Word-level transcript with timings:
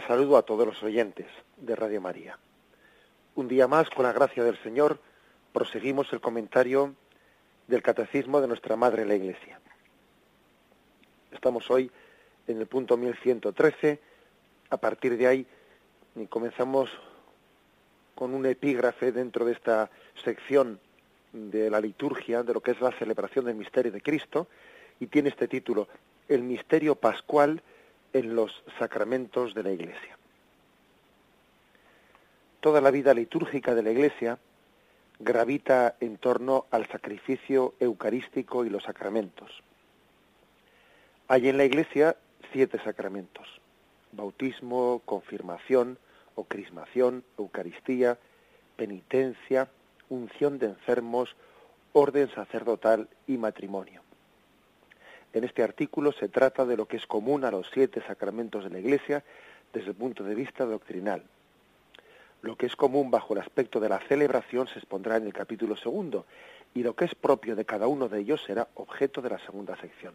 Saludo 0.00 0.36
a 0.36 0.42
todos 0.42 0.66
los 0.66 0.82
oyentes 0.82 1.26
de 1.56 1.76
Radio 1.76 2.00
María. 2.00 2.38
Un 3.34 3.48
día 3.48 3.66
más, 3.66 3.88
con 3.90 4.04
la 4.04 4.12
gracia 4.12 4.44
del 4.44 4.60
Señor, 4.62 4.98
proseguimos 5.52 6.12
el 6.12 6.20
comentario 6.20 6.94
del 7.66 7.82
Catecismo 7.82 8.40
de 8.40 8.48
nuestra 8.48 8.76
Madre 8.76 9.04
la 9.04 9.14
Iglesia. 9.14 9.60
Estamos 11.32 11.70
hoy 11.70 11.90
en 12.46 12.58
el 12.58 12.66
punto 12.66 12.96
1113. 12.96 14.00
A 14.70 14.76
partir 14.76 15.16
de 15.16 15.26
ahí 15.26 15.46
comenzamos 16.28 16.90
con 18.14 18.34
un 18.34 18.46
epígrafe 18.46 19.12
dentro 19.12 19.44
de 19.44 19.52
esta 19.52 19.90
sección 20.24 20.80
de 21.32 21.70
la 21.70 21.80
liturgia, 21.80 22.42
de 22.42 22.54
lo 22.54 22.60
que 22.60 22.70
es 22.72 22.80
la 22.80 22.92
celebración 22.92 23.44
del 23.44 23.54
misterio 23.54 23.92
de 23.92 24.00
Cristo, 24.00 24.48
y 25.00 25.06
tiene 25.06 25.28
este 25.28 25.48
título, 25.48 25.88
El 26.28 26.42
misterio 26.42 26.94
pascual 26.94 27.62
en 28.12 28.34
los 28.34 28.62
sacramentos 28.78 29.54
de 29.54 29.62
la 29.62 29.72
Iglesia. 29.72 30.18
Toda 32.60 32.80
la 32.80 32.90
vida 32.90 33.14
litúrgica 33.14 33.74
de 33.74 33.82
la 33.82 33.90
Iglesia 33.90 34.38
gravita 35.18 35.96
en 36.00 36.18
torno 36.18 36.66
al 36.70 36.86
sacrificio 36.88 37.74
eucarístico 37.80 38.64
y 38.64 38.70
los 38.70 38.84
sacramentos. 38.84 39.62
Hay 41.28 41.48
en 41.48 41.56
la 41.56 41.64
Iglesia 41.64 42.16
siete 42.52 42.78
sacramentos, 42.82 43.46
bautismo, 44.12 45.02
confirmación 45.04 45.98
o 46.34 46.44
crismación, 46.44 47.24
Eucaristía, 47.38 48.18
penitencia, 48.76 49.68
unción 50.08 50.58
de 50.58 50.66
enfermos, 50.66 51.34
orden 51.92 52.28
sacerdotal 52.34 53.08
y 53.26 53.38
matrimonio. 53.38 54.05
En 55.32 55.44
este 55.44 55.62
artículo 55.62 56.12
se 56.12 56.28
trata 56.28 56.64
de 56.64 56.76
lo 56.76 56.86
que 56.86 56.96
es 56.96 57.06
común 57.06 57.44
a 57.44 57.50
los 57.50 57.68
siete 57.72 58.02
sacramentos 58.06 58.64
de 58.64 58.70
la 58.70 58.78
Iglesia 58.78 59.22
desde 59.72 59.90
el 59.90 59.96
punto 59.96 60.24
de 60.24 60.34
vista 60.34 60.64
doctrinal. 60.64 61.22
Lo 62.42 62.56
que 62.56 62.66
es 62.66 62.76
común 62.76 63.10
bajo 63.10 63.34
el 63.34 63.40
aspecto 63.40 63.80
de 63.80 63.88
la 63.88 63.98
celebración 64.00 64.68
se 64.68 64.78
expondrá 64.78 65.16
en 65.16 65.26
el 65.26 65.32
capítulo 65.32 65.76
segundo 65.76 66.26
y 66.74 66.82
lo 66.82 66.94
que 66.94 67.06
es 67.06 67.14
propio 67.14 67.56
de 67.56 67.64
cada 67.64 67.86
uno 67.86 68.08
de 68.08 68.20
ellos 68.20 68.42
será 68.46 68.68
objeto 68.74 69.20
de 69.20 69.30
la 69.30 69.38
segunda 69.38 69.76
sección. 69.76 70.14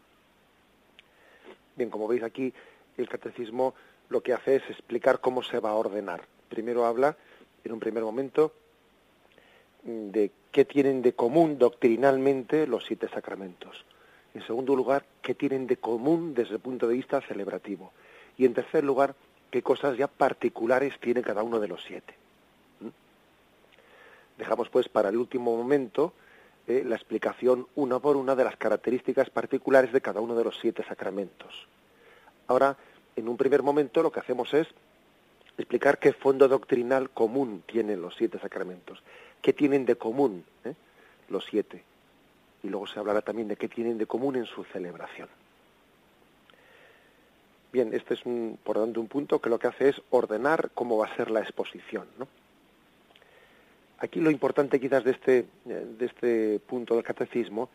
Bien, 1.76 1.90
como 1.90 2.08
veis 2.08 2.22
aquí, 2.22 2.52
el 2.96 3.08
catecismo 3.08 3.74
lo 4.08 4.22
que 4.22 4.32
hace 4.32 4.56
es 4.56 4.62
explicar 4.70 5.20
cómo 5.20 5.42
se 5.42 5.58
va 5.58 5.70
a 5.70 5.74
ordenar. 5.74 6.22
Primero 6.48 6.84
habla, 6.84 7.16
en 7.64 7.72
un 7.72 7.80
primer 7.80 8.02
momento, 8.02 8.52
de 9.82 10.30
qué 10.50 10.64
tienen 10.64 11.02
de 11.02 11.14
común 11.14 11.58
doctrinalmente 11.58 12.66
los 12.66 12.84
siete 12.84 13.08
sacramentos. 13.08 13.84
En 14.34 14.46
segundo 14.46 14.74
lugar, 14.74 15.04
qué 15.20 15.34
tienen 15.34 15.66
de 15.66 15.76
común 15.76 16.34
desde 16.34 16.54
el 16.54 16.60
punto 16.60 16.88
de 16.88 16.94
vista 16.94 17.20
celebrativo. 17.20 17.92
Y 18.38 18.46
en 18.46 18.54
tercer 18.54 18.82
lugar, 18.82 19.14
qué 19.50 19.62
cosas 19.62 19.96
ya 19.98 20.06
particulares 20.06 20.98
tiene 21.00 21.22
cada 21.22 21.42
uno 21.42 21.60
de 21.60 21.68
los 21.68 21.82
siete. 21.84 22.14
¿Mm? 22.80 22.88
Dejamos 24.38 24.70
pues 24.70 24.88
para 24.88 25.10
el 25.10 25.18
último 25.18 25.54
momento 25.56 26.14
eh, 26.66 26.82
la 26.86 26.96
explicación 26.96 27.66
una 27.74 27.98
por 27.98 28.16
una 28.16 28.34
de 28.34 28.44
las 28.44 28.56
características 28.56 29.28
particulares 29.28 29.92
de 29.92 30.00
cada 30.00 30.20
uno 30.20 30.34
de 30.34 30.44
los 30.44 30.58
siete 30.58 30.82
sacramentos. 30.84 31.68
Ahora, 32.46 32.76
en 33.16 33.28
un 33.28 33.36
primer 33.36 33.62
momento, 33.62 34.02
lo 34.02 34.10
que 34.10 34.20
hacemos 34.20 34.54
es 34.54 34.68
explicar 35.58 35.98
qué 35.98 36.14
fondo 36.14 36.48
doctrinal 36.48 37.10
común 37.10 37.62
tienen 37.66 38.00
los 38.00 38.16
siete 38.16 38.38
sacramentos, 38.38 39.02
qué 39.42 39.52
tienen 39.52 39.84
de 39.84 39.96
común 39.96 40.44
¿eh? 40.64 40.72
los 41.28 41.44
siete 41.44 41.84
y 42.62 42.68
luego 42.68 42.86
se 42.86 42.98
hablará 42.98 43.22
también 43.22 43.48
de 43.48 43.56
qué 43.56 43.68
tienen 43.68 43.98
de 43.98 44.06
común 44.06 44.36
en 44.36 44.46
su 44.46 44.64
celebración. 44.64 45.28
Bien, 47.72 47.92
este 47.94 48.14
es 48.14 48.26
un, 48.26 48.58
por 48.62 48.76
tanto 48.76 49.00
un 49.00 49.08
punto 49.08 49.40
que 49.40 49.48
lo 49.48 49.58
que 49.58 49.68
hace 49.68 49.88
es 49.88 50.02
ordenar 50.10 50.70
cómo 50.74 50.98
va 50.98 51.06
a 51.06 51.16
ser 51.16 51.30
la 51.30 51.40
exposición. 51.40 52.06
¿no? 52.18 52.28
Aquí 53.98 54.20
lo 54.20 54.30
importante 54.30 54.78
quizás 54.78 55.04
de 55.04 55.12
este, 55.12 55.46
de 55.64 56.04
este 56.04 56.60
punto 56.60 56.94
del 56.94 57.04
catecismo 57.04 57.70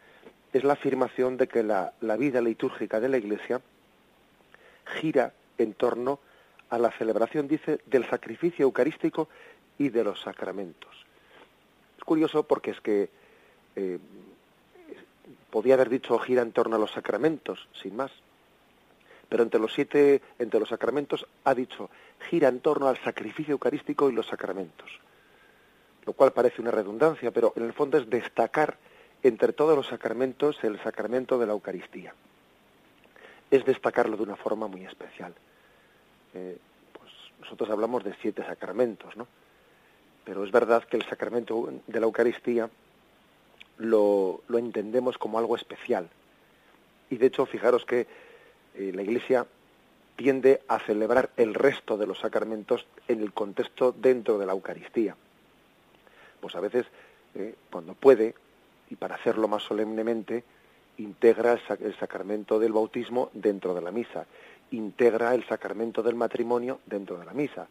es 0.53 0.63
la 0.63 0.73
afirmación 0.73 1.37
de 1.37 1.47
que 1.47 1.63
la, 1.63 1.93
la 2.01 2.15
vida 2.15 2.41
litúrgica 2.41 2.99
de 2.99 3.09
la 3.09 3.17
Iglesia 3.17 3.61
gira 4.99 5.33
en 5.57 5.73
torno 5.73 6.19
a 6.69 6.77
la 6.77 6.91
celebración, 6.91 7.47
dice, 7.47 7.79
del 7.85 8.05
sacrificio 8.09 8.63
eucarístico 8.63 9.29
y 9.77 9.89
de 9.89 10.03
los 10.03 10.21
sacramentos. 10.21 11.05
Es 11.97 12.03
curioso 12.03 12.43
porque 12.43 12.71
es 12.71 12.81
que 12.81 13.09
eh, 13.75 13.99
podía 15.49 15.75
haber 15.75 15.89
dicho 15.89 16.17
gira 16.19 16.41
en 16.41 16.51
torno 16.51 16.75
a 16.75 16.79
los 16.79 16.91
sacramentos, 16.91 17.67
sin 17.81 17.95
más. 17.95 18.11
Pero 19.29 19.43
entre 19.43 19.59
los 19.59 19.73
siete, 19.73 20.21
entre 20.39 20.59
los 20.59 20.69
sacramentos, 20.69 21.25
ha 21.43 21.53
dicho 21.53 21.89
gira 22.29 22.47
en 22.47 22.59
torno 22.59 22.87
al 22.87 22.97
sacrificio 23.03 23.53
eucarístico 23.53 24.09
y 24.09 24.13
los 24.13 24.27
sacramentos. 24.27 24.89
Lo 26.05 26.13
cual 26.13 26.31
parece 26.31 26.61
una 26.61 26.71
redundancia, 26.71 27.31
pero 27.31 27.53
en 27.55 27.63
el 27.63 27.73
fondo 27.73 27.97
es 27.97 28.09
destacar 28.09 28.77
entre 29.23 29.51
todos 29.53 29.75
los 29.75 29.87
sacramentos 29.87 30.63
el 30.63 30.81
sacramento 30.81 31.37
de 31.37 31.45
la 31.45 31.53
Eucaristía. 31.53 32.13
Es 33.51 33.65
destacarlo 33.65 34.15
de 34.15 34.23
una 34.23 34.35
forma 34.35 34.67
muy 34.67 34.85
especial. 34.85 35.33
Eh, 36.33 36.57
pues 36.93 37.11
nosotros 37.41 37.69
hablamos 37.69 38.03
de 38.03 38.15
siete 38.21 38.45
sacramentos, 38.45 39.15
¿no? 39.17 39.27
Pero 40.23 40.43
es 40.43 40.51
verdad 40.51 40.83
que 40.83 40.97
el 40.97 41.03
sacramento 41.03 41.69
de 41.87 41.99
la 41.99 42.05
Eucaristía 42.05 42.69
lo, 43.77 44.41
entendemos 44.53 45.17
como 45.17 45.39
algo 45.39 45.55
especial. 45.55 46.09
Y 47.09 47.17
de 47.17 47.27
hecho, 47.27 47.45
fijaros 47.45 47.85
que 47.85 48.07
eh, 48.75 48.91
la 48.93 49.01
Iglesia 49.01 49.45
tiende 50.15 50.61
a 50.67 50.79
celebrar 50.79 51.29
el 51.37 51.53
resto 51.53 51.97
de 51.97 52.07
los 52.07 52.19
sacramentos 52.19 52.85
en 53.07 53.21
el 53.21 53.33
contexto 53.33 53.91
dentro 53.91 54.37
de 54.37 54.45
la 54.45 54.53
Eucaristía. 54.53 55.15
Pues 56.41 56.55
a 56.55 56.59
veces, 56.59 56.85
eh, 57.35 57.55
cuando 57.71 57.93
puede, 57.93 58.35
y 58.89 58.95
para 58.95 59.15
hacerlo 59.15 59.47
más 59.47 59.63
solemnemente, 59.63 60.43
integra 60.97 61.53
el, 61.53 61.59
sac 61.67 61.81
el 61.81 61.95
sacramento 61.97 62.59
del 62.59 62.73
bautismo 62.73 63.29
dentro 63.33 63.75
de 63.75 63.81
la 63.81 63.91
misa, 63.91 64.25
integra 64.71 65.35
el 65.35 65.45
sacramento 65.45 66.01
del 66.01 66.15
matrimonio 66.15 66.79
dentro 66.85 67.17
de 67.19 67.25
la 67.25 67.33
misa, 67.33 67.67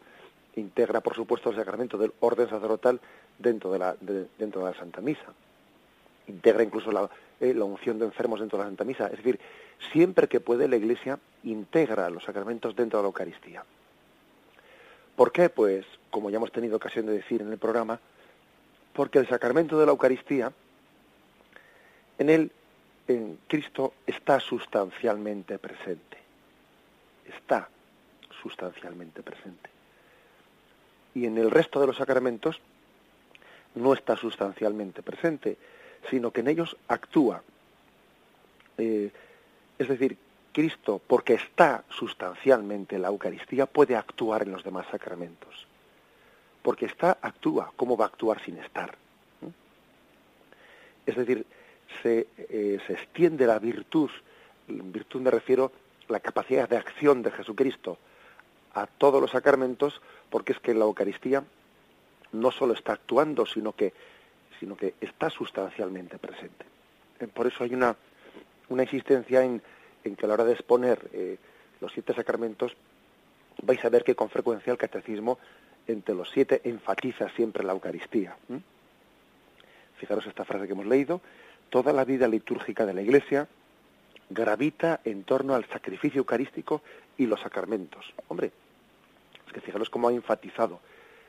integra, 0.55 1.01
por 1.01 1.15
supuesto, 1.15 1.49
el 1.49 1.57
sacramento 1.57 1.97
del 1.97 2.13
orden 2.21 2.49
sacerdotal 2.49 2.99
dentro 3.37 3.71
de 3.71 3.79
la, 3.79 3.95
de, 3.99 4.27
dentro 4.39 4.63
de 4.65 4.71
la 4.71 4.77
Santa 4.77 5.01
Misa 5.01 5.33
integra 6.27 6.63
incluso 6.63 6.91
la, 6.91 7.09
eh, 7.39 7.53
la, 7.53 7.65
unción 7.65 7.99
de 7.99 8.05
enfermos 8.05 8.39
dentro 8.39 8.57
de 8.57 8.63
la 8.63 8.69
Santa 8.69 8.83
Misa. 8.83 9.07
Es 9.07 9.17
decir, 9.17 9.39
siempre 9.91 10.27
que 10.27 10.39
puede 10.39 10.67
la 10.67 10.75
Iglesia 10.75 11.19
integra 11.43 12.09
los 12.09 12.23
sacramentos 12.23 12.75
dentro 12.75 12.99
de 12.99 13.03
la 13.03 13.07
Eucaristía. 13.07 13.63
¿Por 15.15 15.31
qué? 15.31 15.49
Pues, 15.49 15.85
como 16.11 16.29
ya 16.29 16.37
hemos 16.37 16.51
tenido 16.51 16.77
ocasión 16.77 17.05
de 17.05 17.13
decir 17.13 17.41
en 17.41 17.51
el 17.51 17.57
programa, 17.57 17.99
porque 18.93 19.19
el 19.19 19.27
sacramento 19.27 19.79
de 19.79 19.85
la 19.85 19.91
Eucaristía, 19.91 20.51
en 22.17 22.29
él, 22.29 22.51
en 23.07 23.39
Cristo, 23.47 23.93
está 24.05 24.39
sustancialmente 24.39 25.57
presente. 25.59 26.17
Está 27.25 27.69
sustancialmente 28.41 29.23
presente. 29.23 29.69
Y 31.13 31.25
en 31.25 31.37
el 31.37 31.51
resto 31.51 31.79
de 31.79 31.87
los 31.87 31.97
sacramentos 31.97 32.59
no 33.75 33.93
está 33.93 34.15
sustancialmente 34.17 35.01
presente, 35.03 35.57
sino 36.09 36.31
que 36.31 36.41
en 36.41 36.47
ellos 36.47 36.77
actúa. 36.87 37.41
Eh, 38.77 39.11
es 39.77 39.87
decir, 39.87 40.17
Cristo, 40.51 41.01
porque 41.05 41.35
está 41.35 41.83
sustancialmente 41.89 42.95
en 42.95 43.03
la 43.03 43.09
Eucaristía, 43.09 43.65
puede 43.65 43.95
actuar 43.95 44.43
en 44.43 44.51
los 44.51 44.63
demás 44.63 44.87
sacramentos. 44.89 45.67
Porque 46.61 46.85
está, 46.85 47.17
actúa. 47.21 47.71
¿Cómo 47.75 47.95
va 47.95 48.05
a 48.05 48.07
actuar 48.07 48.43
sin 48.43 48.57
estar? 48.57 48.97
¿Mm? 49.41 49.47
Es 51.05 51.15
decir, 51.15 51.45
se, 52.01 52.27
eh, 52.37 52.79
se 52.85 52.93
extiende 52.93 53.45
la 53.45 53.59
virtud, 53.59 54.09
en 54.67 54.91
virtud 54.91 55.21
me 55.21 55.31
refiero 55.31 55.71
la 56.09 56.19
capacidad 56.19 56.67
de 56.67 56.77
acción 56.77 57.21
de 57.21 57.31
Jesucristo 57.31 57.97
a 58.73 58.87
todos 58.87 59.21
los 59.21 59.31
sacramentos, 59.31 60.01
porque 60.29 60.53
es 60.53 60.59
que 60.59 60.73
la 60.73 60.85
Eucaristía 60.85 61.43
no 62.31 62.51
solo 62.51 62.73
está 62.73 62.93
actuando, 62.93 63.45
sino 63.45 63.73
que, 63.73 63.93
sino 64.59 64.75
que 64.75 64.95
está 65.01 65.29
sustancialmente 65.29 66.17
presente. 66.17 66.65
Eh, 67.19 67.27
por 67.27 67.47
eso 67.47 67.63
hay 67.63 67.73
una, 67.73 67.95
una 68.69 68.83
insistencia 68.83 69.43
en, 69.43 69.61
en 70.03 70.15
que 70.15 70.25
a 70.25 70.27
la 70.27 70.35
hora 70.35 70.45
de 70.45 70.53
exponer 70.53 71.09
eh, 71.13 71.37
los 71.79 71.91
siete 71.91 72.13
sacramentos, 72.13 72.75
vais 73.63 73.83
a 73.83 73.89
ver 73.89 74.03
que 74.03 74.15
con 74.15 74.29
frecuencia 74.29 74.71
el 74.71 74.77
catecismo 74.77 75.39
entre 75.87 76.15
los 76.15 76.29
siete 76.29 76.61
enfatiza 76.63 77.29
siempre 77.29 77.63
la 77.63 77.73
Eucaristía. 77.73 78.35
Fijaros 79.97 80.27
esta 80.27 80.45
frase 80.45 80.67
que 80.67 80.73
hemos 80.73 80.85
leído, 80.85 81.21
toda 81.69 81.93
la 81.93 82.05
vida 82.05 82.27
litúrgica 82.27 82.85
de 82.85 82.93
la 82.93 83.01
Iglesia 83.01 83.47
gravita 84.29 84.99
en 85.05 85.23
torno 85.23 85.55
al 85.55 85.65
sacrificio 85.65 86.19
eucarístico 86.19 86.81
y 87.17 87.25
los 87.25 87.39
sacramentos. 87.39 88.13
Hombre, 88.27 88.51
es 89.47 89.53
que 89.53 89.61
fijaros 89.61 89.89
cómo 89.89 90.09
ha 90.09 90.13
enfatizado 90.13 90.81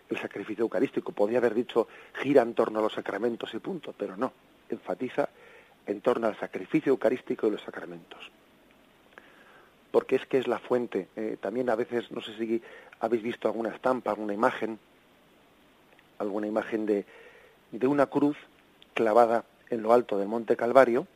el 0.09 0.19
sacrificio 0.19 0.63
eucarístico. 0.63 1.13
Podría 1.13 1.39
haber 1.39 1.55
dicho 1.55 1.89
gira 2.15 2.43
en 2.43 2.55
torno 2.55 2.79
a 2.79 2.83
los 2.83 2.93
sacramentos 2.93 3.53
y 3.55 3.59
punto, 3.59 3.95
pero 3.97 4.17
no, 4.17 4.33
enfatiza 4.69 5.29
en 5.87 6.01
torno 6.01 6.27
al 6.27 6.39
sacrificio 6.39 6.91
eucarístico 6.91 7.47
y 7.47 7.51
los 7.51 7.63
sacramentos. 7.63 8.31
Porque 9.91 10.17
es 10.17 10.27
que 10.27 10.39
es 10.39 10.47
la 10.47 10.59
fuente. 10.59 11.09
Eh, 11.17 11.39
también 11.41 11.71
a 11.71 11.75
veces, 11.75 12.11
no 12.11 12.21
sé 12.21 12.37
si 12.37 12.63
habéis 13.01 13.23
visto 13.23 13.49
alguna 13.49 13.71
estampa, 13.71 14.11
alguna 14.11 14.35
imagen, 14.35 14.79
alguna 16.19 16.47
imagen 16.47 16.85
de, 16.85 17.07
de 17.73 17.87
una 17.87 18.07
cruz 18.07 18.37
clavada 18.95 19.45
en 19.71 19.83
lo 19.83 19.93
alto 19.93 20.19
del 20.19 20.29
Monte 20.29 20.57
Calvario, 20.57 21.07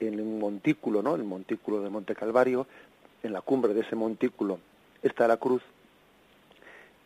en 0.00 0.20
un 0.20 0.38
montículo, 0.38 1.02
¿no? 1.02 1.14
El 1.14 1.24
montículo 1.24 1.80
del 1.80 1.90
Monte 1.90 2.14
Calvario, 2.14 2.66
en 3.22 3.32
la 3.32 3.42
cumbre 3.42 3.74
de 3.74 3.80
ese 3.80 3.96
montículo 3.96 4.58
está 5.02 5.28
la 5.28 5.36
cruz, 5.36 5.62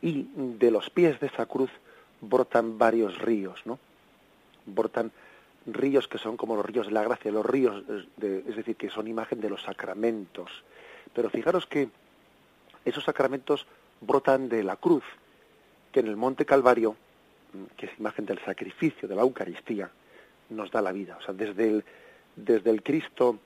y 0.05 0.29
de 0.37 0.71
los 0.71 0.91
pies 0.91 1.19
de 1.19 1.29
esa 1.29 1.47
cruz 1.47 1.71
brotan 2.21 2.77
varios 2.77 3.19
ríos, 3.19 3.63
¿no? 3.65 3.79
Brotan 4.67 5.11
ríos 5.67 6.07
que 6.09 6.19
son 6.19 6.37
como 6.37 6.57
los 6.57 6.67
ríos 6.67 6.87
de 6.87 6.93
la 6.93 7.03
gracia, 7.03 7.33
los 7.33 7.47
ríos, 7.47 7.83
es 8.21 8.57
decir, 8.57 8.77
que 8.77 8.91
son 8.91 9.09
imagen 9.09 9.41
de 9.41 9.49
los 9.49 9.63
sacramentos. 9.63 10.51
Pero 11.15 11.31
fijaros 11.31 11.67
que 11.67 11.89
esos 12.85 13.03
sacramentos 13.03 13.67
brotan 14.03 14.51
de 14.51 14.63
la 14.63 14.77
cruz, 14.77 15.05
que 15.91 16.01
en 16.01 16.09
el 16.09 16.17
Monte 16.17 16.45
Calvario, 16.45 16.97
que 17.75 17.87
es 17.87 17.99
imagen 17.99 18.27
del 18.27 18.41
sacrificio, 18.45 19.09
de 19.09 19.15
la 19.15 19.23
Eucaristía, 19.23 19.91
nos 20.51 20.71
da 20.71 20.83
la 20.83 20.93
vida. 20.93 21.17
O 21.17 21.23
sea, 21.23 21.33
desde 21.33 21.67
el, 21.67 21.85
desde 22.37 22.69
el 22.69 22.83
Cristo 22.83 23.39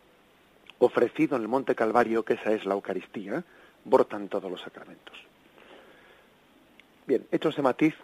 ofrecido 0.80 1.36
en 1.36 1.42
el 1.42 1.48
Monte 1.48 1.76
Calvario, 1.76 2.24
que 2.24 2.34
esa 2.34 2.50
es 2.50 2.66
la 2.66 2.74
Eucaristía, 2.74 3.44
brotan 3.84 4.28
todos 4.28 4.50
los 4.50 4.60
sacramentos. 4.60 5.16
Bien, 7.08 7.26
hecho 7.32 7.48
ese 7.48 7.62
matiz, 7.62 7.94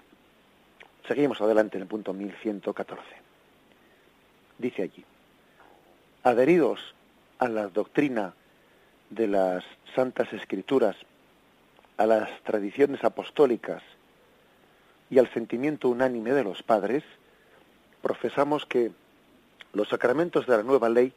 seguimos 1.07 1.39
adelante 1.43 1.77
en 1.77 1.83
el 1.83 1.89
punto 1.89 2.15
1114. 2.15 3.03
Dice 4.57 4.83
allí, 4.85 5.05
adheridos 6.23 6.95
a 7.39 7.51
la 7.51 7.69
doctrina 7.69 8.33
de 9.11 9.29
las 9.29 9.63
Santas 9.95 10.33
Escrituras, 10.33 10.97
a 11.99 12.07
las 12.07 12.31
tradiciones 12.45 13.05
apostólicas 13.05 13.83
y 15.11 15.19
al 15.19 15.31
sentimiento 15.35 15.91
unánime 15.91 16.33
de 16.33 16.45
los 16.45 16.63
padres, 16.63 17.05
profesamos 18.01 18.65
que 18.65 18.91
los 19.75 19.91
sacramentos 19.91 20.47
de 20.47 20.57
la 20.57 20.63
nueva 20.63 20.89
ley 20.89 21.13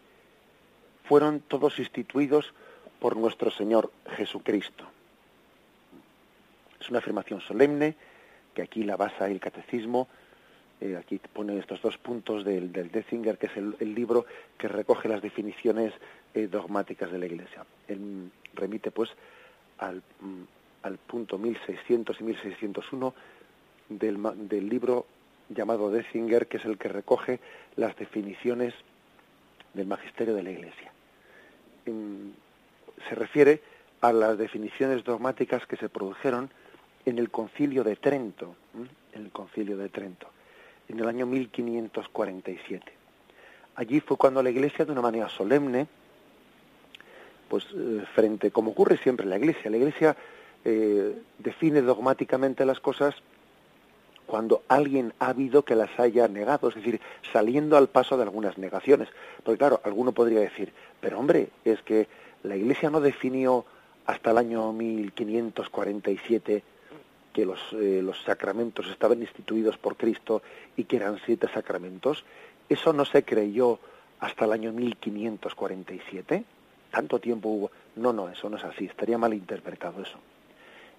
fueron 1.06 1.40
todos 1.40 1.80
instituidos 1.80 2.54
por 3.00 3.16
nuestro 3.16 3.50
Señor 3.50 3.94
Jesucristo. 4.18 4.97
Es 6.88 6.92
una 6.92 7.00
afirmación 7.00 7.42
solemne 7.42 7.96
que 8.54 8.62
aquí 8.62 8.82
la 8.82 8.96
basa 8.96 9.28
el 9.28 9.42
catecismo. 9.42 10.08
Eh, 10.80 10.96
aquí 10.96 11.20
pone 11.34 11.60
estos 11.60 11.82
dos 11.82 11.98
puntos 11.98 12.46
del, 12.46 12.72
del 12.72 12.90
que 12.92 13.48
es 13.48 13.58
el, 13.58 13.94
libro 13.94 14.26
que 14.58 14.70
recoge 14.70 15.10
las 15.10 15.22
definiciones 15.22 15.94
eh, 16.34 16.48
dogmáticas 16.48 17.12
de 17.12 17.20
la 17.20 17.26
Iglesia. 17.26 17.66
Él 17.90 18.32
remite 18.54 18.92
pues 18.92 19.10
al, 19.80 19.98
mm, 19.98 20.44
al 20.84 20.98
punto 20.98 21.38
1600 21.38 22.22
y 22.22 22.24
1601 22.24 23.14
del, 23.90 24.18
del 24.48 24.70
libro 24.70 25.08
llamado 25.50 25.92
Detzinger, 25.92 26.48
que 26.48 26.56
es 26.56 26.64
el 26.64 26.78
que 26.78 26.88
recoge 26.88 27.42
las 27.76 27.98
definiciones 27.98 28.74
del 29.74 29.88
magisterio 29.88 30.34
de 30.34 30.44
la 30.44 30.52
Iglesia. 30.52 30.94
se 31.86 33.16
refiere 33.16 33.62
a 34.00 34.14
las 34.14 34.38
definiciones 34.38 35.04
dogmáticas 35.04 35.66
que 35.66 35.76
se 35.76 35.90
produjeron 35.90 36.50
en 37.08 37.20
el 37.20 37.30
concilio 37.30 37.86
de 37.86 37.96
Trento, 37.96 38.54
en 39.14 39.24
el 39.24 39.32
concilio 39.32 39.78
de 39.78 39.88
Trento, 39.88 40.28
en 40.90 41.00
el 41.00 41.08
año 41.08 41.26
1547. 41.26 42.92
Allí 43.76 44.02
fue 44.02 44.18
cuando 44.18 44.44
la 44.44 44.50
Iglesia, 44.50 44.84
de 44.84 44.92
una 44.92 45.02
manera 45.02 45.30
solemne, 45.30 45.88
pues 47.48 47.66
eh, 47.74 48.04
frente, 48.14 48.52
como 48.52 48.72
ocurre 48.72 48.98
siempre 48.98 49.24
en 49.24 49.30
la 49.30 49.38
Iglesia, 49.38 49.72
la 49.72 49.78
Iglesia 49.78 50.18
eh, 50.66 51.18
define 51.40 51.82
dogmáticamente 51.82 52.66
las 52.66 52.82
cosas 52.82 53.16
cuando 54.26 54.64
alguien 54.68 55.14
ha 55.20 55.30
habido 55.30 55.64
que 55.64 55.76
las 55.76 55.98
haya 56.02 56.28
negado, 56.28 56.68
es 56.68 56.76
decir, 56.76 57.00
saliendo 57.32 57.78
al 57.78 57.88
paso 57.88 58.18
de 58.18 58.24
algunas 58.24 58.58
negaciones. 58.58 59.08
Porque 59.46 59.60
claro, 59.60 59.80
alguno 59.86 60.12
podría 60.12 60.42
decir, 60.42 60.74
pero 61.00 61.20
hombre, 61.20 61.52
es 61.64 61.82
que 61.84 62.10
la 62.44 62.58
Iglesia 62.58 62.90
no 62.90 63.00
definió 63.00 63.64
hasta 64.06 64.32
el 64.32 64.40
año 64.40 64.74
1547 64.74 66.64
que 67.38 67.46
los, 67.46 67.60
eh, 67.74 68.02
los 68.04 68.20
sacramentos 68.24 68.88
estaban 68.88 69.22
instituidos 69.22 69.78
por 69.78 69.96
Cristo 69.96 70.42
y 70.76 70.86
que 70.86 70.96
eran 70.96 71.20
siete 71.24 71.48
sacramentos, 71.54 72.26
eso 72.68 72.94
no 72.94 73.06
se 73.06 73.22
creyó 73.22 73.78
hasta 74.20 74.46
el 74.46 74.54
año 74.54 74.72
1547. 74.74 76.44
¿Tanto 76.90 77.20
tiempo 77.20 77.50
hubo? 77.50 77.72
No, 77.96 78.12
no, 78.12 78.28
eso 78.28 78.50
no 78.50 78.58
es 78.58 78.64
así, 78.64 78.86
estaría 78.86 79.20
mal 79.20 79.36
interpretado 79.36 80.02
eso. 80.02 80.18